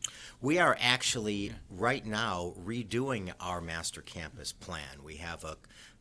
We 0.42 0.58
are 0.58 0.78
actually 0.80 1.48
yeah. 1.48 1.54
right 1.70 2.06
now 2.06 2.54
redoing 2.64 3.34
our 3.40 3.60
master 3.60 4.02
campus 4.02 4.54
plan. 4.54 5.04
We 5.04 5.16
have 5.18 5.44
a 5.44 5.58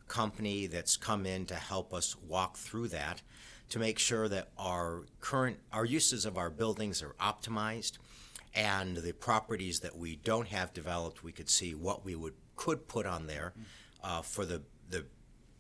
company 0.07 0.67
that's 0.67 0.97
come 0.97 1.27
in 1.27 1.47
to 1.47 1.55
help 1.55 1.93
us 1.93 2.17
walk 2.17 2.57
through 2.57 2.89
that 2.89 3.23
to 3.69 3.79
make 3.79 3.99
sure 3.99 4.29
that 4.29 4.49
our 4.59 5.03
current 5.21 5.59
our 5.73 5.85
uses 5.85 6.25
of 6.25 6.39
our 6.39 6.51
buildings 6.51 7.03
are 7.03 7.15
optimized 7.21 7.99
and 8.55 8.97
the 8.97 9.13
properties 9.13 9.81
that 9.81 9.97
we 9.97 10.17
don't 10.17 10.49
have 10.49 10.73
developed, 10.73 11.23
we 11.23 11.33
could 11.33 11.51
see 11.51 11.75
what 11.75 12.05
we 12.05 12.15
would 12.15 12.35
could 12.57 12.89
put 12.89 13.07
on 13.07 13.27
there 13.27 13.53
uh, 14.03 14.23
for 14.23 14.45
the 14.45 14.63
the 14.91 15.05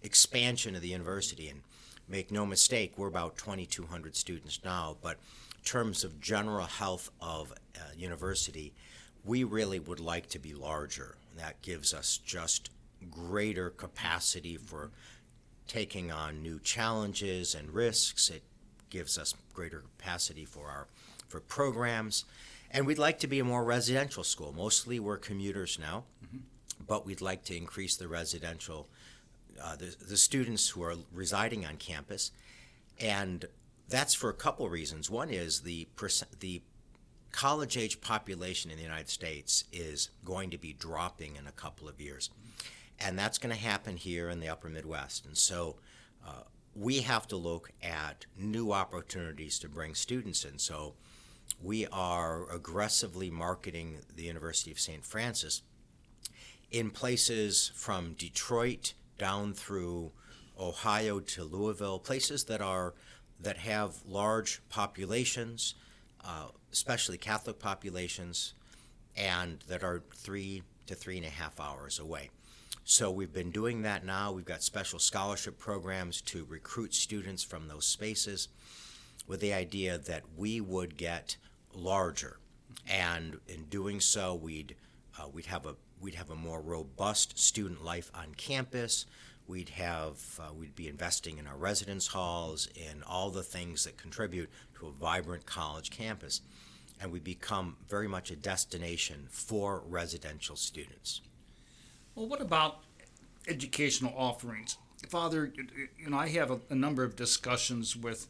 expansion 0.02 0.74
of 0.74 0.82
the 0.82 0.88
university. 0.88 1.48
And 1.48 1.62
make 2.08 2.30
no 2.30 2.46
mistake, 2.46 2.94
we're 2.96 3.08
about 3.08 3.36
2,200 3.36 4.16
students 4.16 4.60
now, 4.64 4.96
but 5.02 5.18
in 5.56 5.64
terms 5.64 6.04
of 6.04 6.20
general 6.20 6.64
health 6.64 7.10
of 7.20 7.52
uh, 7.76 7.80
university, 7.96 8.72
we 9.24 9.44
really 9.44 9.78
would 9.78 10.00
like 10.00 10.28
to 10.30 10.38
be 10.38 10.54
larger. 10.54 11.16
That 11.36 11.60
gives 11.60 11.92
us 11.92 12.18
just 12.18 12.70
greater 13.10 13.70
capacity 13.70 14.56
for 14.56 14.90
taking 15.66 16.10
on 16.10 16.42
new 16.42 16.58
challenges 16.58 17.54
and 17.54 17.70
risks. 17.70 18.30
It 18.30 18.42
gives 18.90 19.18
us 19.18 19.34
greater 19.52 19.80
capacity 19.98 20.44
for 20.44 20.68
our 20.68 20.86
for 21.28 21.40
programs. 21.40 22.24
And 22.70 22.86
we'd 22.86 22.98
like 22.98 23.18
to 23.20 23.26
be 23.26 23.38
a 23.38 23.44
more 23.44 23.64
residential 23.64 24.24
school. 24.24 24.52
Mostly 24.56 25.00
we're 25.00 25.16
commuters 25.16 25.78
now, 25.78 26.04
mm-hmm. 26.24 26.38
but 26.86 27.06
we'd 27.06 27.20
like 27.20 27.44
to 27.44 27.56
increase 27.56 27.96
the 27.96 28.08
residential, 28.08 28.88
uh, 29.62 29.76
the, 29.76 29.94
the 30.06 30.16
students 30.16 30.68
who 30.68 30.82
are 30.82 30.96
residing 31.12 31.64
on 31.64 31.76
campus. 31.76 32.30
And 33.00 33.46
that's 33.88 34.14
for 34.14 34.28
a 34.28 34.34
couple 34.34 34.68
reasons. 34.68 35.10
One 35.10 35.30
is 35.30 35.60
the 35.60 35.86
percent, 35.96 36.40
the 36.40 36.62
college 37.32 37.76
age 37.76 38.00
population 38.00 38.70
in 38.70 38.76
the 38.76 38.82
United 38.82 39.08
States 39.08 39.64
is 39.72 40.10
going 40.24 40.50
to 40.50 40.58
be 40.58 40.72
dropping 40.72 41.36
in 41.36 41.46
a 41.46 41.52
couple 41.52 41.88
of 41.88 42.00
years. 42.00 42.30
And 43.00 43.18
that's 43.18 43.38
going 43.38 43.54
to 43.54 43.60
happen 43.60 43.96
here 43.96 44.28
in 44.28 44.40
the 44.40 44.48
upper 44.48 44.68
Midwest. 44.68 45.24
And 45.24 45.38
so 45.38 45.76
uh, 46.26 46.42
we 46.74 47.00
have 47.00 47.26
to 47.28 47.36
look 47.36 47.70
at 47.82 48.26
new 48.36 48.72
opportunities 48.72 49.58
to 49.60 49.68
bring 49.68 49.94
students 49.94 50.44
in. 50.44 50.58
So 50.58 50.94
we 51.62 51.86
are 51.86 52.50
aggressively 52.50 53.30
marketing 53.30 53.98
the 54.14 54.24
University 54.24 54.70
of 54.70 54.78
St. 54.78 55.04
Francis 55.04 55.62
in 56.70 56.90
places 56.90 57.72
from 57.74 58.12
Detroit 58.12 58.94
down 59.18 59.54
through 59.54 60.12
Ohio 60.58 61.20
to 61.20 61.44
Louisville, 61.44 61.98
places 61.98 62.44
that 62.44 62.60
are 62.60 62.94
that 63.40 63.58
have 63.58 63.94
large 64.04 64.60
populations, 64.68 65.74
uh, 66.24 66.48
especially 66.72 67.16
Catholic 67.16 67.58
populations, 67.58 68.54
and 69.16 69.60
that 69.68 69.84
are 69.84 70.02
three 70.14 70.62
to 70.86 70.94
three 70.94 71.18
and 71.18 71.26
a 71.26 71.30
half 71.30 71.60
hours 71.60 71.98
away. 71.98 72.30
So 72.84 73.10
we've 73.10 73.32
been 73.32 73.50
doing 73.50 73.82
that 73.82 74.04
now. 74.04 74.32
We've 74.32 74.44
got 74.44 74.62
special 74.62 74.98
scholarship 74.98 75.58
programs 75.58 76.20
to 76.22 76.46
recruit 76.48 76.94
students 76.94 77.44
from 77.44 77.68
those 77.68 77.84
spaces 77.86 78.48
with 79.28 79.40
the 79.40 79.52
idea 79.52 79.98
that 79.98 80.24
we 80.36 80.60
would 80.60 80.96
get 80.96 81.36
larger, 81.72 82.38
and 82.88 83.38
in 83.46 83.64
doing 83.64 84.00
so, 84.00 84.34
we'd 84.34 84.74
uh, 85.18 85.28
we'd 85.28 85.46
have 85.46 85.66
a 85.66 85.76
we'd 86.00 86.14
have 86.14 86.30
a 86.30 86.34
more 86.34 86.60
robust 86.60 87.38
student 87.38 87.84
life 87.84 88.10
on 88.14 88.34
campus. 88.36 89.06
We'd 89.46 89.68
have 89.70 90.40
uh, 90.40 90.52
we'd 90.52 90.74
be 90.74 90.88
investing 90.88 91.38
in 91.38 91.46
our 91.46 91.56
residence 91.56 92.08
halls, 92.08 92.68
in 92.74 93.02
all 93.04 93.30
the 93.30 93.42
things 93.42 93.84
that 93.84 93.96
contribute 93.96 94.50
to 94.78 94.88
a 94.88 94.90
vibrant 94.90 95.46
college 95.46 95.90
campus, 95.90 96.40
and 97.00 97.12
we 97.12 97.20
become 97.20 97.76
very 97.88 98.08
much 98.08 98.30
a 98.30 98.36
destination 98.36 99.28
for 99.30 99.82
residential 99.86 100.56
students. 100.56 101.20
Well, 102.14 102.26
what 102.26 102.40
about 102.40 102.80
educational 103.46 104.12
offerings, 104.16 104.76
Father? 105.08 105.52
You 105.98 106.10
know, 106.10 106.18
I 106.18 106.28
have 106.28 106.50
a, 106.50 106.60
a 106.70 106.74
number 106.74 107.04
of 107.04 107.14
discussions 107.16 107.94
with 107.94 108.26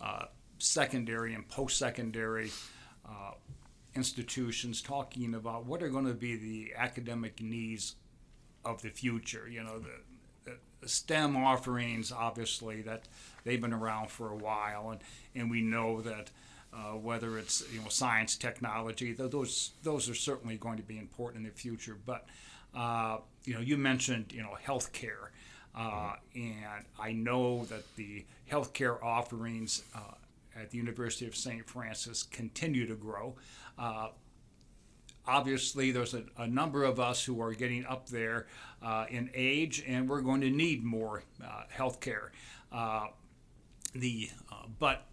uh, 0.00 0.26
secondary 0.58 1.34
and 1.34 1.48
post-secondary 1.48 2.50
uh, 3.06 3.32
institutions 3.94 4.80
talking 4.80 5.34
about 5.34 5.66
what 5.66 5.82
are 5.82 5.88
going 5.88 6.06
to 6.06 6.14
be 6.14 6.36
the 6.36 6.72
academic 6.76 7.40
needs 7.40 7.96
of 8.64 8.80
the 8.82 8.90
future. 8.90 9.48
You 9.48 9.64
know, 9.64 9.78
the, 9.80 10.52
the 10.80 10.88
STEM 10.88 11.36
offerings, 11.36 12.12
obviously, 12.12 12.82
that 12.82 13.08
they've 13.44 13.60
been 13.60 13.72
around 13.72 14.10
for 14.10 14.30
a 14.30 14.36
while, 14.36 14.90
and, 14.90 15.00
and 15.34 15.50
we 15.50 15.60
know 15.60 16.00
that 16.02 16.30
uh, 16.72 16.96
whether 16.96 17.38
it's 17.38 17.62
you 17.72 17.80
know 17.80 17.88
science, 17.88 18.36
technology, 18.36 19.12
those 19.12 19.72
those 19.82 20.08
are 20.08 20.14
certainly 20.14 20.56
going 20.56 20.76
to 20.78 20.82
be 20.82 20.98
important 20.98 21.44
in 21.44 21.50
the 21.50 21.56
future. 21.56 21.96
But 22.04 22.26
uh, 22.74 23.18
you 23.44 23.54
know, 23.54 23.60
you 23.60 23.76
mentioned 23.76 24.32
you 24.32 24.42
know 24.42 24.56
healthcare, 24.66 25.28
uh, 25.74 26.14
and 26.34 26.84
I 26.98 27.12
know 27.12 27.64
that 27.66 27.82
the 27.96 28.24
healthcare 28.50 29.02
offerings 29.02 29.82
uh, 29.94 30.60
at 30.60 30.70
the 30.70 30.76
University 30.76 31.26
of 31.26 31.34
St. 31.34 31.66
Francis 31.68 32.22
continue 32.22 32.86
to 32.86 32.94
grow. 32.94 33.34
Uh, 33.78 34.08
obviously, 35.26 35.90
there's 35.90 36.14
a, 36.14 36.24
a, 36.36 36.46
number 36.46 36.84
of 36.84 37.00
us 37.00 37.24
who 37.24 37.40
are 37.40 37.54
getting 37.54 37.86
up 37.86 38.08
there 38.08 38.46
uh, 38.82 39.06
in 39.08 39.30
age, 39.34 39.82
and 39.86 40.08
we're 40.08 40.20
going 40.20 40.42
to 40.42 40.50
need 40.50 40.84
more 40.84 41.22
uh, 41.42 41.62
health 41.70 42.00
care. 42.00 42.32
Uh, 42.70 43.06
the 43.94 44.28
uh, 44.50 44.66
but 44.78 45.06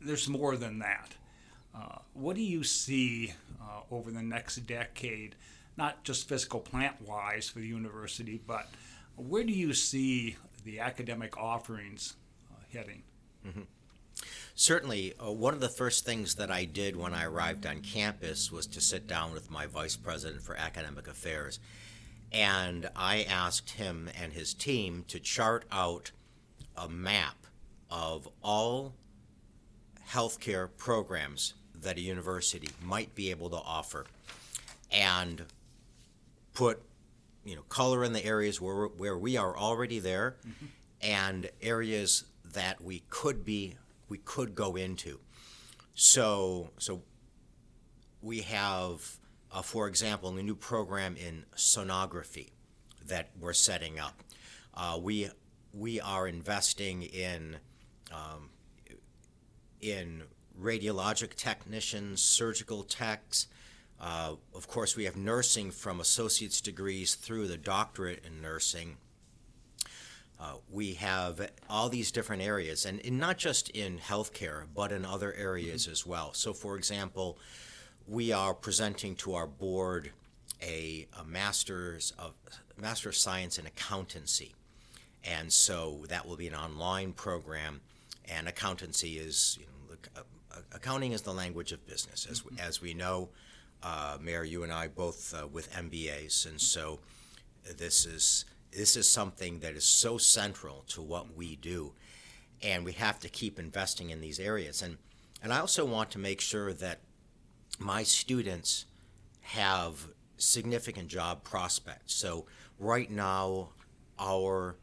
there's 0.00 0.28
more 0.28 0.56
than 0.56 0.78
that. 0.78 1.14
What 2.12 2.36
do 2.36 2.42
you 2.42 2.62
see 2.62 3.34
over 3.90 4.12
the 4.12 4.22
next 4.22 4.56
decade, 4.68 5.34
not 5.76 6.04
just 6.04 6.28
fiscal 6.28 6.60
plant 6.60 6.94
wise 7.02 7.48
for 7.48 7.58
the 7.58 7.66
university, 7.66 8.40
but 8.46 8.68
where 9.16 9.44
do 9.44 9.52
you 9.52 9.72
see 9.74 10.36
the 10.64 10.80
academic 10.80 11.36
offerings 11.36 12.16
heading? 12.72 13.02
Mm-hmm. 13.46 13.62
Certainly, 14.54 15.14
uh, 15.18 15.32
one 15.32 15.54
of 15.54 15.60
the 15.60 15.68
first 15.68 16.04
things 16.04 16.36
that 16.36 16.50
I 16.50 16.64
did 16.64 16.96
when 16.96 17.12
I 17.12 17.24
arrived 17.24 17.66
on 17.66 17.80
campus 17.80 18.52
was 18.52 18.66
to 18.68 18.80
sit 18.80 19.06
down 19.06 19.32
with 19.32 19.50
my 19.50 19.66
vice 19.66 19.96
president 19.96 20.42
for 20.42 20.56
academic 20.56 21.08
affairs. 21.08 21.58
And 22.32 22.88
I 22.94 23.22
asked 23.24 23.70
him 23.70 24.08
and 24.20 24.32
his 24.32 24.54
team 24.54 25.04
to 25.08 25.18
chart 25.18 25.64
out 25.72 26.12
a 26.76 26.88
map 26.88 27.46
of 27.90 28.28
all 28.42 28.94
healthcare 30.08 30.68
programs 30.76 31.54
that 31.80 31.96
a 31.96 32.00
university 32.00 32.68
might 32.82 33.14
be 33.14 33.30
able 33.30 33.50
to 33.50 33.56
offer 33.56 34.06
and 34.90 35.42
put 36.54 36.82
you 37.44 37.54
know 37.56 37.62
color 37.62 38.04
in 38.04 38.12
the 38.12 38.24
areas 38.24 38.60
where, 38.60 38.86
where 38.86 39.18
we 39.18 39.36
are 39.36 39.56
already 39.56 39.98
there 39.98 40.36
mm-hmm. 40.46 40.66
and 41.02 41.50
areas 41.62 42.24
that 42.44 42.82
we 42.82 43.02
could 43.10 43.44
be 43.44 43.76
we 44.08 44.18
could 44.18 44.54
go 44.54 44.76
into. 44.76 45.20
So, 45.94 46.70
so 46.78 47.02
we 48.20 48.40
have, 48.40 49.18
uh, 49.52 49.62
for 49.62 49.86
example, 49.86 50.36
a 50.36 50.42
new 50.42 50.56
program 50.56 51.16
in 51.16 51.44
sonography 51.56 52.50
that 53.06 53.30
we're 53.38 53.52
setting 53.52 53.98
up. 53.98 54.20
Uh, 54.74 54.98
we 55.00 55.30
we 55.72 56.00
are 56.00 56.26
investing 56.26 57.02
in 57.02 57.56
um, 58.12 58.50
in 59.80 60.22
radiologic 60.60 61.34
technicians, 61.34 62.22
surgical 62.22 62.82
techs. 62.82 63.46
Uh, 64.00 64.34
of 64.54 64.68
course, 64.68 64.96
we 64.96 65.04
have 65.04 65.16
nursing 65.16 65.70
from 65.70 66.00
associate's 66.00 66.60
degrees 66.60 67.14
through 67.14 67.48
the 67.48 67.56
doctorate 67.56 68.24
in 68.26 68.42
nursing. 68.42 68.96
Uh, 70.38 70.54
we 70.70 70.94
have 70.94 71.50
all 71.70 71.88
these 71.88 72.10
different 72.10 72.42
areas, 72.42 72.84
and, 72.84 73.00
and, 73.04 73.18
not 73.18 73.38
just 73.38 73.70
in 73.70 73.98
healthcare, 73.98 74.64
but 74.74 74.90
in 74.90 75.04
other 75.04 75.32
areas 75.34 75.84
mm-hmm. 75.84 75.92
as 75.92 76.04
well. 76.04 76.34
So, 76.34 76.52
for 76.52 76.76
example, 76.76 77.38
we 78.06 78.32
are 78.32 78.52
presenting 78.52 79.14
to 79.16 79.34
our 79.34 79.46
board 79.46 80.10
a, 80.60 81.06
a 81.18 81.24
master's 81.24 82.12
of 82.18 82.34
master 82.76 83.08
of 83.08 83.16
science 83.16 83.58
in 83.58 83.66
accountancy, 83.66 84.54
and 85.22 85.52
so 85.52 86.04
that 86.08 86.26
will 86.26 86.36
be 86.36 86.48
an 86.48 86.54
online 86.54 87.12
program. 87.12 87.80
And 88.26 88.48
accountancy 88.48 89.18
is, 89.18 89.58
you 89.60 89.66
know, 89.66 89.96
uh, 90.16 90.60
accounting 90.72 91.12
is 91.12 91.22
the 91.22 91.32
language 91.32 91.72
of 91.72 91.86
business, 91.86 92.26
as 92.28 92.40
mm-hmm. 92.40 92.58
as 92.58 92.82
we 92.82 92.92
know. 92.92 93.30
Uh, 93.84 94.16
Mayor, 94.18 94.44
you 94.44 94.62
and 94.62 94.72
I 94.72 94.88
both 94.88 95.34
uh, 95.34 95.46
with 95.46 95.70
MBAs, 95.72 96.46
and 96.46 96.58
so 96.58 97.00
this 97.76 98.06
is 98.06 98.46
this 98.72 98.96
is 98.96 99.08
something 99.08 99.60
that 99.60 99.74
is 99.74 99.84
so 99.84 100.16
central 100.16 100.84
to 100.88 101.02
what 101.02 101.36
we 101.36 101.56
do, 101.56 101.92
and 102.62 102.84
we 102.84 102.92
have 102.92 103.20
to 103.20 103.28
keep 103.28 103.58
investing 103.58 104.08
in 104.08 104.22
these 104.22 104.40
areas. 104.40 104.80
And 104.80 104.96
and 105.42 105.52
I 105.52 105.58
also 105.58 105.84
want 105.84 106.10
to 106.12 106.18
make 106.18 106.40
sure 106.40 106.72
that 106.72 107.00
my 107.78 108.02
students 108.02 108.86
have 109.42 110.08
significant 110.38 111.08
job 111.08 111.44
prospects. 111.44 112.14
So 112.14 112.46
right 112.78 113.10
now, 113.10 113.70
our 114.18 114.76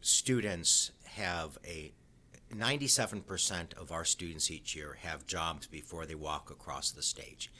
students 0.00 0.92
have 1.04 1.58
a 1.66 1.92
97% 2.54 3.74
of 3.74 3.92
our 3.92 4.04
students 4.04 4.50
each 4.50 4.74
year 4.74 4.96
have 5.02 5.26
jobs 5.26 5.66
before 5.66 6.06
they 6.06 6.14
walk 6.14 6.50
across 6.50 6.90
the 6.90 7.02
stage. 7.02 7.50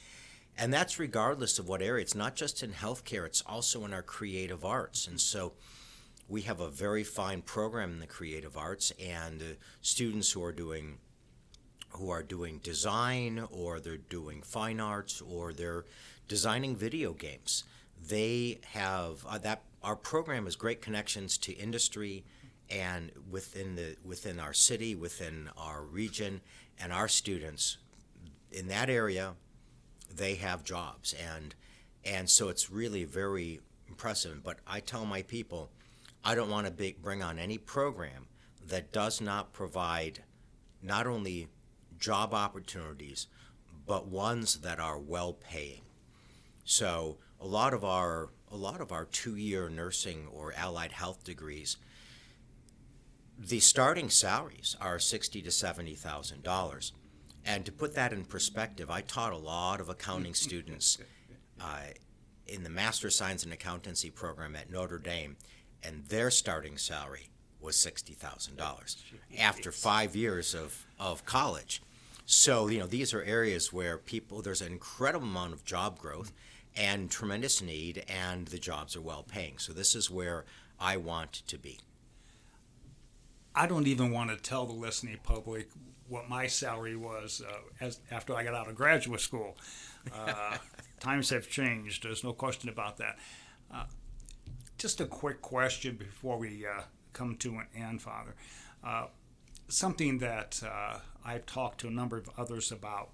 And 0.59 0.73
that's 0.73 0.99
regardless 0.99 1.59
of 1.59 1.69
what 1.69 1.83
area. 1.83 2.03
It's 2.03 2.15
not 2.15 2.35
just 2.35 2.63
in 2.63 2.73
healthcare, 2.73 3.27
it's 3.27 3.43
also 3.43 3.85
in 3.85 3.93
our 3.93 4.03
creative 4.03 4.65
arts. 4.65 5.07
And 5.07 5.21
so 5.21 5.53
we 6.29 6.43
have 6.43 6.61
a 6.61 6.69
very 6.69 7.05
fine 7.05 7.43
program 7.43 7.93
in 7.93 8.01
the 8.01 8.07
creative 8.07 8.57
arts, 8.57 8.93
and 9.01 9.41
uh, 9.41 9.45
students 9.81 10.33
who 10.33 10.43
are 10.43 10.53
doing 10.53 10.99
who 11.91 12.11
are 12.11 12.23
doing 12.23 12.59
design 12.59 13.47
or 13.51 13.81
they're 13.81 13.97
doing 13.97 14.43
fine 14.43 14.81
arts 14.81 15.23
or 15.23 15.53
they're 15.55 15.85
designing 16.29 16.77
video 16.77 17.13
games. 17.13 17.65
They 18.09 18.61
have 18.73 19.25
uh, 19.27 19.39
that 19.39 19.63
our 19.83 19.97
program 19.97 20.45
has 20.45 20.57
great 20.57 20.83
connections 20.83 21.39
to 21.39 21.53
industry 21.53 22.25
and 22.69 23.13
within 23.31 23.77
the 23.77 23.97
within 24.05 24.41
our 24.41 24.53
city, 24.53 24.95
within 24.95 25.49
our 25.57 25.83
region, 25.83 26.41
and 26.79 26.93
our 26.93 27.09
students 27.09 27.79
in 28.51 28.69
that 28.69 28.91
area 28.91 29.35
they 30.15 30.35
have 30.37 30.65
jobs. 30.65 31.15
And 31.15 31.55
and 32.05 32.31
so 32.31 32.49
it's 32.49 32.71
really 32.71 33.05
very 33.05 33.61
impressive. 33.89 34.43
But 34.43 34.59
i 34.67 34.81
tell 34.81 35.05
my 35.07 35.23
people 35.23 35.71
i 36.25 36.35
don't 36.35 36.51
want 36.51 36.67
to 36.67 36.95
bring 37.01 37.23
on 37.23 37.39
any 37.39 37.59
program 37.59 38.27
that 38.67 38.93
does 38.93 39.21
not 39.21 39.53
provide 39.53 40.25
not 40.83 41.07
only 41.07 41.49
job 41.99 42.35
opportunities 42.35 43.27
but 43.87 44.09
ones 44.09 44.57
that 44.63 44.81
are 44.81 44.99
well 44.99 45.33
paying. 45.33 45.83
So 46.65 47.19
a 47.41 47.47
lot 47.47 47.73
of 47.73 47.85
our 47.85 48.31
a 48.51 48.57
lot 48.57 48.81
of 48.81 48.93
our 48.93 49.05
two-year 49.05 49.69
nursing 49.69 50.27
or 50.33 50.53
allied 50.57 50.93
health 50.93 51.25
degrees 51.25 51.77
the 53.39 53.61
starting 53.61 54.09
salaries 54.09 54.77
are 54.81 54.99
sixty 54.99 55.43
to 55.43 55.51
seventy 55.51 55.95
thousand 55.95 56.43
dollars 56.43 56.93
and 57.47 57.65
to 57.65 57.73
put 57.73 57.95
that 57.95 58.13
in 58.13 58.25
perspective, 58.25 58.91
I 58.91 59.01
taught 59.01 59.33
a 59.33 59.39
lot 59.39 59.81
of 59.81 59.89
accounting 59.89 60.35
students 60.47 60.99
uh, 61.61 61.93
in 62.47 62.65
the 62.65 62.71
Master 62.71 63.07
of 63.07 63.13
Science 63.13 63.45
in 63.45 63.53
Accountancy 63.53 64.11
program 64.11 64.57
at 64.57 64.71
Notre 64.71 64.99
Dame, 64.99 65.37
and 65.83 66.05
their 66.07 66.31
starting 66.31 66.77
salary 66.77 67.31
was 67.61 67.77
$60,000 67.77 68.97
after 69.39 69.73
five 69.73 70.15
years 70.15 70.55
of, 70.55 70.87
of 70.99 71.25
college. 71.25 71.83
So, 72.27 72.69
you 72.69 72.81
know, 72.81 72.87
these 72.87 73.15
are 73.15 73.23
areas 73.23 73.73
where 73.73 73.99
people, 73.99 74.43
there's 74.43 74.61
an 74.61 74.73
incredible 74.73 75.27
amount 75.27 75.53
of 75.53 75.65
job 75.65 75.99
growth 75.99 76.33
and 76.77 77.11
tremendous 77.11 77.63
need, 77.63 78.05
and 78.09 78.49
the 78.49 78.59
jobs 78.59 78.97
are 78.97 79.01
well 79.01 79.25
paying. 79.27 79.59
So, 79.59 79.73
this 79.73 79.95
is 79.95 80.11
where 80.11 80.45
I 80.79 80.97
want 80.97 81.33
to 81.47 81.57
be. 81.57 81.79
I 83.57 83.67
don't 83.67 83.87
even 83.87 84.11
want 84.11 84.29
to 84.29 84.37
tell 84.37 84.67
the 84.67 84.75
listening 84.75 85.17
public 85.23 85.71
what 86.09 86.29
my 86.29 86.47
salary 86.47 86.95
was 86.95 87.43
uh, 87.47 87.55
as 87.81 88.01
after 88.11 88.37
I 88.37 88.45
got 88.45 88.53
out 88.55 88.69
of 88.69 88.75
graduate 88.75 89.21
school. 89.21 89.57
Uh, 90.15 90.59
times 91.01 91.31
have 91.31 91.49
changed. 91.49 92.03
There's 92.03 92.23
no 92.23 92.35
question 92.35 92.69
about 92.69 92.99
that. 92.99 93.19
Uh, 93.73 93.85
just 94.77 95.01
a 95.01 95.07
quick 95.07 95.41
question 95.41 95.97
before 95.97 96.37
we 96.39 96.67
uh, 96.67 96.83
come 97.15 97.35
to 97.37 97.55
an 97.55 97.67
end, 97.75 98.03
Father. 98.03 98.35
Uh, 98.85 99.07
something 99.69 100.19
that 100.19 100.63
uh, 100.65 100.99
I've 101.25 101.47
talked 101.47 101.81
to 101.81 101.89
a 101.89 101.91
number 101.91 102.19
of 102.19 102.29
others 102.37 102.71
about, 102.71 103.11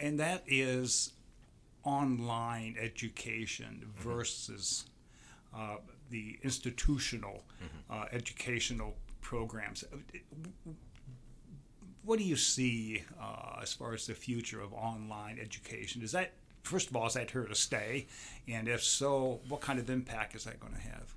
and 0.00 0.18
that 0.18 0.42
is 0.48 1.12
online 1.84 2.74
education 2.80 3.84
mm-hmm. 3.84 4.08
versus 4.08 4.86
the 6.10 6.38
institutional 6.42 7.44
mm-hmm. 7.62 8.14
educational 8.14 8.96
programs 9.26 9.84
what 12.06 12.20
do 12.20 12.24
you 12.24 12.36
see 12.36 13.02
uh, 13.20 13.58
as 13.60 13.72
far 13.72 13.92
as 13.92 14.06
the 14.06 14.14
future 14.14 14.60
of 14.60 14.72
online 14.72 15.38
education? 15.42 16.02
Is 16.02 16.12
that 16.12 16.32
first 16.62 16.88
of 16.88 16.96
all, 16.96 17.06
is 17.06 17.14
that 17.14 17.30
here 17.32 17.44
to 17.44 17.54
stay? 17.54 18.06
And 18.48 18.68
if 18.68 18.82
so, 18.82 19.40
what 19.48 19.60
kind 19.60 19.78
of 19.78 19.90
impact 19.90 20.34
is 20.34 20.44
that 20.44 20.60
going 20.60 20.72
to 20.72 20.80
have? 20.80 21.14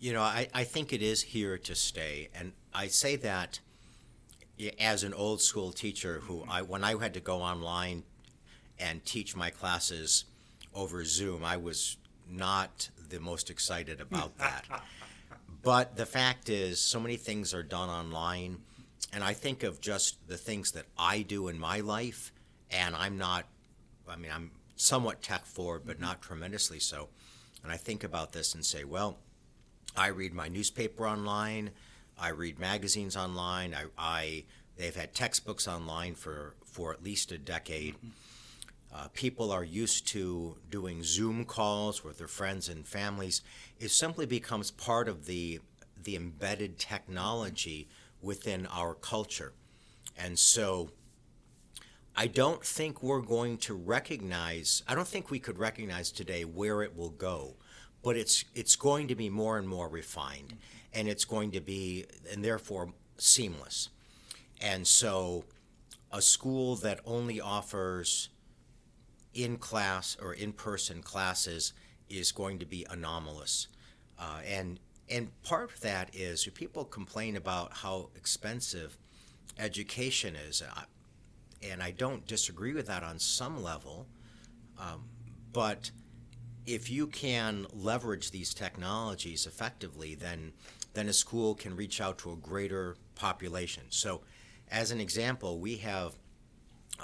You 0.00 0.12
know, 0.12 0.22
I, 0.22 0.48
I 0.52 0.64
think 0.64 0.92
it 0.92 1.00
is 1.00 1.22
here 1.22 1.56
to 1.58 1.74
stay. 1.74 2.28
And 2.34 2.52
I 2.74 2.88
say 2.88 3.16
that 3.16 3.60
as 4.78 5.04
an 5.04 5.14
old 5.14 5.40
school 5.40 5.72
teacher 5.72 6.20
who 6.24 6.44
I 6.48 6.62
when 6.62 6.82
I 6.82 6.98
had 7.00 7.14
to 7.14 7.20
go 7.20 7.38
online 7.38 8.02
and 8.78 9.04
teach 9.04 9.36
my 9.36 9.50
classes 9.50 10.24
over 10.74 11.04
Zoom, 11.04 11.44
I 11.44 11.56
was 11.56 11.96
not 12.28 12.90
the 13.08 13.20
most 13.20 13.48
excited 13.48 14.00
about 14.00 14.36
that. 14.38 14.64
but 15.64 15.96
the 15.96 16.06
fact 16.06 16.48
is 16.48 16.78
so 16.80 17.00
many 17.00 17.16
things 17.16 17.54
are 17.54 17.62
done 17.62 17.88
online 17.88 18.58
and 19.14 19.22
I 19.22 19.32
think 19.32 19.62
of 19.62 19.80
just 19.80 20.26
the 20.26 20.36
things 20.36 20.72
that 20.72 20.86
I 20.98 21.22
do 21.22 21.46
in 21.46 21.56
my 21.56 21.78
life, 21.80 22.32
and 22.70 22.96
I'm 22.96 23.16
not, 23.16 23.46
I 24.08 24.16
mean, 24.16 24.32
I'm 24.34 24.50
somewhat 24.74 25.22
tech 25.22 25.46
forward, 25.46 25.82
but 25.86 26.00
not 26.00 26.20
tremendously 26.20 26.80
so. 26.80 27.08
And 27.62 27.70
I 27.70 27.76
think 27.76 28.02
about 28.02 28.32
this 28.32 28.54
and 28.54 28.66
say, 28.66 28.82
well, 28.82 29.18
I 29.96 30.08
read 30.08 30.34
my 30.34 30.48
newspaper 30.48 31.06
online, 31.06 31.70
I 32.18 32.30
read 32.30 32.58
magazines 32.58 33.16
online, 33.16 33.72
I, 33.72 33.84
I 33.96 34.44
they've 34.76 34.96
had 34.96 35.14
textbooks 35.14 35.68
online 35.68 36.16
for, 36.16 36.54
for 36.64 36.92
at 36.92 37.04
least 37.04 37.30
a 37.30 37.38
decade. 37.38 37.94
Uh, 38.94 39.08
people 39.12 39.50
are 39.50 39.64
used 39.64 40.06
to 40.06 40.56
doing 40.70 41.02
Zoom 41.02 41.44
calls 41.44 42.04
with 42.04 42.18
their 42.18 42.28
friends 42.28 42.68
and 42.68 42.86
families. 42.86 43.42
It 43.80 43.90
simply 43.90 44.24
becomes 44.24 44.70
part 44.70 45.08
of 45.08 45.26
the 45.26 45.60
the 46.00 46.16
embedded 46.16 46.78
technology 46.78 47.88
within 48.22 48.66
our 48.66 48.94
culture, 48.94 49.52
and 50.16 50.38
so. 50.38 50.90
I 52.16 52.28
don't 52.28 52.64
think 52.64 53.02
we're 53.02 53.22
going 53.22 53.58
to 53.58 53.74
recognize. 53.74 54.84
I 54.86 54.94
don't 54.94 55.08
think 55.08 55.32
we 55.32 55.40
could 55.40 55.58
recognize 55.58 56.12
today 56.12 56.44
where 56.44 56.80
it 56.80 56.96
will 56.96 57.10
go, 57.10 57.56
but 58.04 58.16
it's 58.16 58.44
it's 58.54 58.76
going 58.76 59.08
to 59.08 59.16
be 59.16 59.28
more 59.28 59.58
and 59.58 59.68
more 59.68 59.88
refined, 59.88 60.54
and 60.92 61.08
it's 61.08 61.24
going 61.24 61.50
to 61.50 61.60
be 61.60 62.04
and 62.30 62.44
therefore 62.44 62.92
seamless. 63.16 63.88
And 64.60 64.86
so, 64.86 65.44
a 66.12 66.22
school 66.22 66.76
that 66.76 67.00
only 67.04 67.40
offers 67.40 68.28
in 69.34 69.56
class 69.56 70.16
or 70.20 70.32
in 70.32 70.52
person 70.52 71.02
classes 71.02 71.72
is 72.08 72.32
going 72.32 72.58
to 72.58 72.66
be 72.66 72.86
anomalous. 72.90 73.68
Uh, 74.18 74.40
and 74.46 74.80
and 75.10 75.30
part 75.42 75.72
of 75.72 75.80
that 75.80 76.14
is 76.14 76.48
people 76.54 76.84
complain 76.84 77.36
about 77.36 77.74
how 77.74 78.08
expensive 78.16 78.96
education 79.58 80.34
is, 80.34 80.62
and 81.62 81.82
I 81.82 81.90
don't 81.90 82.26
disagree 82.26 82.72
with 82.72 82.86
that 82.86 83.02
on 83.02 83.18
some 83.18 83.62
level. 83.62 84.06
Um, 84.78 85.04
but 85.52 85.90
if 86.66 86.90
you 86.90 87.06
can 87.06 87.66
leverage 87.72 88.30
these 88.30 88.54
technologies 88.54 89.46
effectively, 89.46 90.14
then 90.14 90.52
then 90.94 91.08
a 91.08 91.12
school 91.12 91.54
can 91.54 91.74
reach 91.76 92.00
out 92.00 92.18
to 92.18 92.32
a 92.32 92.36
greater 92.36 92.96
population. 93.16 93.82
So, 93.90 94.22
as 94.70 94.90
an 94.90 95.00
example, 95.00 95.58
we 95.58 95.76
have 95.78 96.14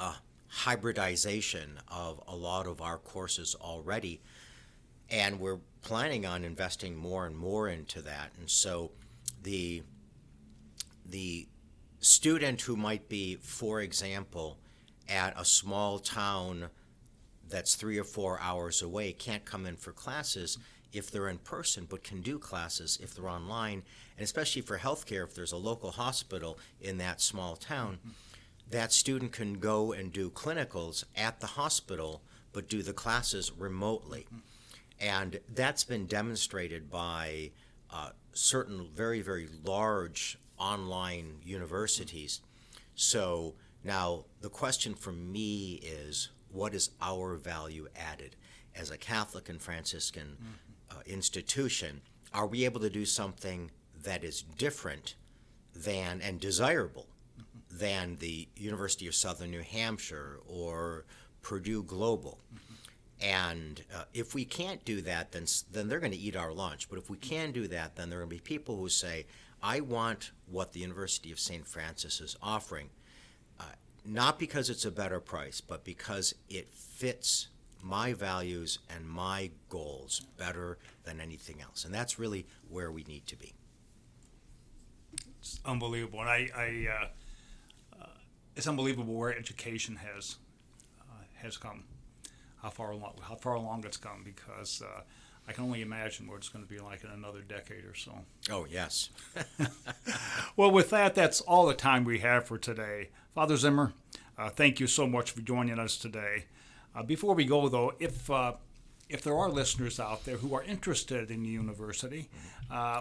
a 0.01 0.14
hybridization 0.50 1.78
of 1.88 2.20
a 2.26 2.34
lot 2.34 2.66
of 2.66 2.80
our 2.82 2.98
courses 2.98 3.54
already, 3.60 4.20
and 5.08 5.38
we're 5.38 5.60
planning 5.82 6.26
on 6.26 6.44
investing 6.44 6.96
more 6.96 7.26
and 7.26 7.36
more 7.36 7.68
into 7.68 8.02
that. 8.02 8.32
And 8.38 8.50
so, 8.50 8.90
the 9.42 9.82
the 11.06 11.48
student 12.00 12.60
who 12.62 12.76
might 12.76 13.08
be, 13.08 13.36
for 13.36 13.80
example, 13.80 14.58
at 15.08 15.38
a 15.38 15.44
small 15.44 15.98
town 15.98 16.68
that's 17.48 17.74
three 17.74 17.98
or 17.98 18.04
four 18.04 18.38
hours 18.40 18.80
away 18.80 19.12
can't 19.12 19.44
come 19.44 19.66
in 19.66 19.76
for 19.76 19.92
classes 19.92 20.58
if 20.92 21.10
they're 21.10 21.28
in 21.28 21.38
person, 21.38 21.86
but 21.88 22.02
can 22.02 22.20
do 22.20 22.38
classes 22.38 22.98
if 23.02 23.14
they're 23.14 23.28
online, 23.28 23.82
and 24.16 24.24
especially 24.24 24.62
for 24.62 24.78
healthcare, 24.78 25.24
if 25.24 25.34
there's 25.34 25.52
a 25.52 25.56
local 25.56 25.92
hospital 25.92 26.58
in 26.80 26.98
that 26.98 27.20
small 27.20 27.56
town, 27.56 27.98
mm-hmm. 28.00 28.10
That 28.70 28.92
student 28.92 29.33
can 29.33 29.54
go 29.54 29.92
and 29.92 30.12
do 30.12 30.30
clinicals 30.30 31.04
at 31.16 31.40
the 31.40 31.46
hospital, 31.46 32.22
but 32.52 32.68
do 32.68 32.83
the 32.83 32.92
classes 32.92 33.52
remotely. 33.56 34.26
And 35.00 35.40
that's 35.54 35.85
been 35.85 36.06
demonstrated 36.06 36.90
by 36.90 37.50
uh, 37.90 38.11
certain 38.33 38.88
very, 38.94 39.22
very 39.22 39.48
large 39.64 40.38
online 40.59 41.38
universities. 41.42 42.40
So 42.94 43.54
now 43.83 44.26
the 44.40 44.50
question 44.50 44.94
for 44.94 45.12
me 45.12 45.80
is 45.83 46.30
what 46.52 46.74
is 46.74 46.90
our 47.00 47.37
value 47.37 47.88
added? 47.96 48.37
As 48.76 48.90
a 48.90 48.98
Catholic 48.98 49.48
and 49.48 49.61
Franciscan 49.61 50.37
uh, 50.90 50.94
institution, 51.06 52.02
are 52.33 52.46
we 52.46 52.64
able 52.64 52.80
to 52.80 52.90
do 52.90 53.04
something 53.04 53.70
that 54.02 54.24
is 54.24 54.42
different 54.42 55.14
than 55.74 56.20
and 56.20 56.40
desirable. 56.40 57.06
Than 57.70 58.16
the 58.16 58.48
University 58.56 59.06
of 59.06 59.14
Southern 59.14 59.50
New 59.50 59.62
Hampshire 59.62 60.40
or 60.46 61.04
Purdue 61.42 61.83
Global? 61.83 62.38
Mm-hmm. 62.54 62.74
And 63.22 63.83
uh, 63.94 64.04
if 64.14 64.35
we 64.35 64.44
can't 64.44 64.85
do 64.85 65.02
that, 65.02 65.33
then 65.33 65.46
then 65.70 65.88
they're 65.88 66.00
going 66.00 66.12
to 66.12 66.18
eat 66.18 66.37
our 66.37 66.52
lunch. 66.52 66.88
But 66.88 66.98
if 66.98 67.11
we 67.11 67.18
can 67.18 67.52
do 67.52 67.68
that, 67.68 67.96
then 67.96 68.09
there 68.09 68.18
are 68.18 68.22
going 68.22 68.30
to 68.30 68.37
be 68.37 68.40
people 68.40 68.76
who 68.76 68.88
say, 68.88 69.26
"I 69.62 69.80
want 69.80 70.33
what 70.46 70.72
the 70.72 70.80
University 70.80 71.30
of 71.30 71.38
St. 71.38 71.66
Francis 71.66 72.20
is 72.20 72.37
offering." 72.42 72.88
Uh, 73.59 73.64
not 74.06 74.38
because 74.38 74.70
it's 74.70 74.87
a 74.87 74.90
better 74.90 75.20
price, 75.20 75.61
but 75.61 75.85
because 75.85 76.35
it 76.48 76.72
fits 76.72 77.48
my 77.83 78.12
values 78.12 78.78
and 78.94 79.09
my 79.09 79.50
goals 79.68 80.20
better 80.37 80.78
than 81.04 81.20
anything 81.20 81.61
else. 81.61 81.85
And 81.85 81.94
that's 81.94 82.18
really 82.18 82.46
where 82.68 82.90
we 82.90 83.04
need 83.04 83.26
to 83.26 83.37
be. 83.37 83.54
It's 85.40 85.61
unbelievable. 85.64 86.20
And 86.20 86.28
I, 86.28 86.48
I 86.54 86.88
uh, 86.90 87.09
it's 88.61 88.68
unbelievable 88.68 89.14
where 89.14 89.35
education 89.35 89.96
has 89.96 90.37
uh, 91.01 91.25
has 91.37 91.57
come, 91.57 91.85
how 92.61 92.68
far 92.68 92.90
along, 92.90 93.14
how 93.23 93.35
far 93.35 93.55
along 93.55 93.87
it's 93.87 93.96
come, 93.96 94.23
because 94.23 94.83
uh, 94.83 95.01
I 95.49 95.53
can 95.53 95.64
only 95.64 95.81
imagine 95.81 96.29
what 96.29 96.37
it's 96.37 96.51
going 96.51 96.62
to 96.62 96.70
be 96.70 96.79
like 96.79 97.03
in 97.03 97.09
another 97.09 97.40
decade 97.40 97.87
or 97.87 97.94
so. 97.94 98.12
Oh, 98.51 98.66
yes. 98.70 99.09
well, 100.59 100.70
with 100.70 100.90
that, 100.90 101.14
that's 101.14 101.40
all 101.40 101.64
the 101.64 101.73
time 101.73 102.05
we 102.05 102.18
have 102.18 102.46
for 102.46 102.59
today. 102.59 103.09
Father 103.35 103.57
Zimmer, 103.57 103.94
uh, 104.37 104.51
thank 104.51 104.79
you 104.79 104.87
so 104.87 105.07
much 105.07 105.31
for 105.31 105.40
joining 105.40 105.79
us 105.79 105.96
today. 105.96 106.44
Uh, 106.94 107.03
before 107.03 107.35
we 107.35 107.46
go, 107.46 107.66
though, 107.70 107.94
if 107.99 108.31
uh, 108.31 108.53
if 109.09 109.23
there 109.23 109.38
are 109.38 109.49
listeners 109.49 109.99
out 109.99 110.27
there 110.27 110.37
who 110.37 110.53
are 110.55 110.64
interested 110.64 111.31
in 111.31 111.44
the 111.44 111.49
university, 111.49 112.29
uh, 112.70 113.01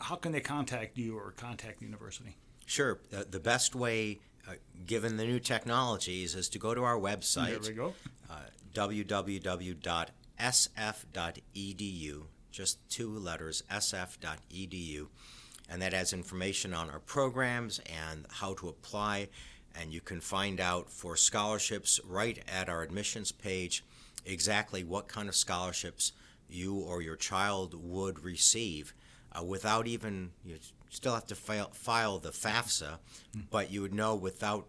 how 0.00 0.14
can 0.14 0.30
they 0.30 0.40
contact 0.40 0.96
you 0.96 1.18
or 1.18 1.32
contact 1.32 1.80
the 1.80 1.86
university? 1.86 2.36
Sure. 2.66 3.00
Uh, 3.12 3.24
the 3.28 3.40
best 3.40 3.74
way, 3.74 4.20
uh, 4.48 4.52
given 4.86 5.16
the 5.16 5.24
new 5.24 5.38
technologies, 5.40 6.34
is 6.34 6.48
to 6.50 6.58
go 6.58 6.74
to 6.74 6.82
our 6.82 6.98
website. 6.98 7.62
There 7.62 7.70
we 7.70 7.72
go. 7.72 7.94
Uh, 8.30 8.40
www.sf.edu, 8.74 9.82
just 12.50 12.90
two 12.90 13.10
letters, 13.18 13.62
sf.edu. 13.70 15.06
And 15.68 15.80
that 15.80 15.92
has 15.92 16.12
information 16.12 16.74
on 16.74 16.90
our 16.90 16.98
programs 16.98 17.78
and 17.80 18.26
how 18.28 18.54
to 18.54 18.68
apply 18.68 19.28
and 19.74 19.92
you 19.92 20.00
can 20.00 20.20
find 20.20 20.60
out 20.60 20.90
for 20.90 21.16
scholarships 21.16 22.00
right 22.04 22.42
at 22.48 22.68
our 22.68 22.82
admissions 22.82 23.32
page 23.32 23.84
exactly 24.24 24.84
what 24.84 25.08
kind 25.08 25.28
of 25.28 25.34
scholarships 25.34 26.12
you 26.48 26.74
or 26.74 27.02
your 27.02 27.16
child 27.16 27.74
would 27.74 28.22
receive 28.22 28.94
uh, 29.38 29.42
without 29.42 29.86
even 29.86 30.30
you 30.44 30.56
still 30.92 31.14
have 31.14 31.26
to 31.26 31.34
file, 31.34 31.70
file 31.72 32.18
the 32.18 32.30
FAFSA, 32.30 32.98
hmm. 33.32 33.40
but 33.50 33.70
you 33.70 33.82
would 33.82 33.94
know 33.94 34.14
without 34.14 34.66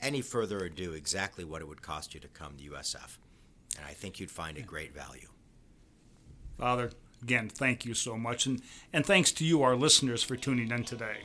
any 0.00 0.20
further 0.20 0.64
ado 0.64 0.92
exactly 0.92 1.44
what 1.44 1.62
it 1.62 1.68
would 1.68 1.82
cost 1.82 2.14
you 2.14 2.20
to 2.20 2.28
come 2.28 2.56
to 2.56 2.70
USF. 2.70 3.16
And 3.76 3.86
I 3.86 3.92
think 3.92 4.20
you'd 4.20 4.30
find 4.30 4.58
a 4.58 4.62
great 4.62 4.94
value. 4.94 5.28
Father, 6.58 6.90
again, 7.22 7.48
thank 7.48 7.84
you 7.84 7.94
so 7.94 8.16
much. 8.16 8.46
And, 8.46 8.60
and 8.92 9.04
thanks 9.04 9.32
to 9.32 9.44
you, 9.44 9.62
our 9.62 9.74
listeners, 9.74 10.22
for 10.22 10.36
tuning 10.36 10.70
in 10.70 10.84
today. 10.84 11.22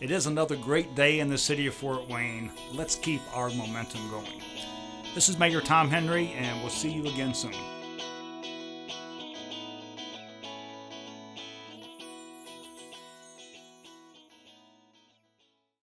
It 0.00 0.10
is 0.10 0.26
another 0.26 0.56
great 0.56 0.94
day 0.94 1.18
in 1.18 1.28
the 1.28 1.38
city 1.38 1.66
of 1.66 1.74
Fort 1.74 2.08
Wayne. 2.08 2.50
Let's 2.72 2.94
keep 2.94 3.20
our 3.34 3.48
momentum 3.50 4.08
going. 4.10 4.42
This 5.14 5.28
is 5.28 5.38
Mayor 5.38 5.60
Tom 5.60 5.88
Henry, 5.88 6.28
and 6.36 6.60
we'll 6.60 6.70
see 6.70 6.90
you 6.90 7.06
again 7.06 7.34
soon. 7.34 7.54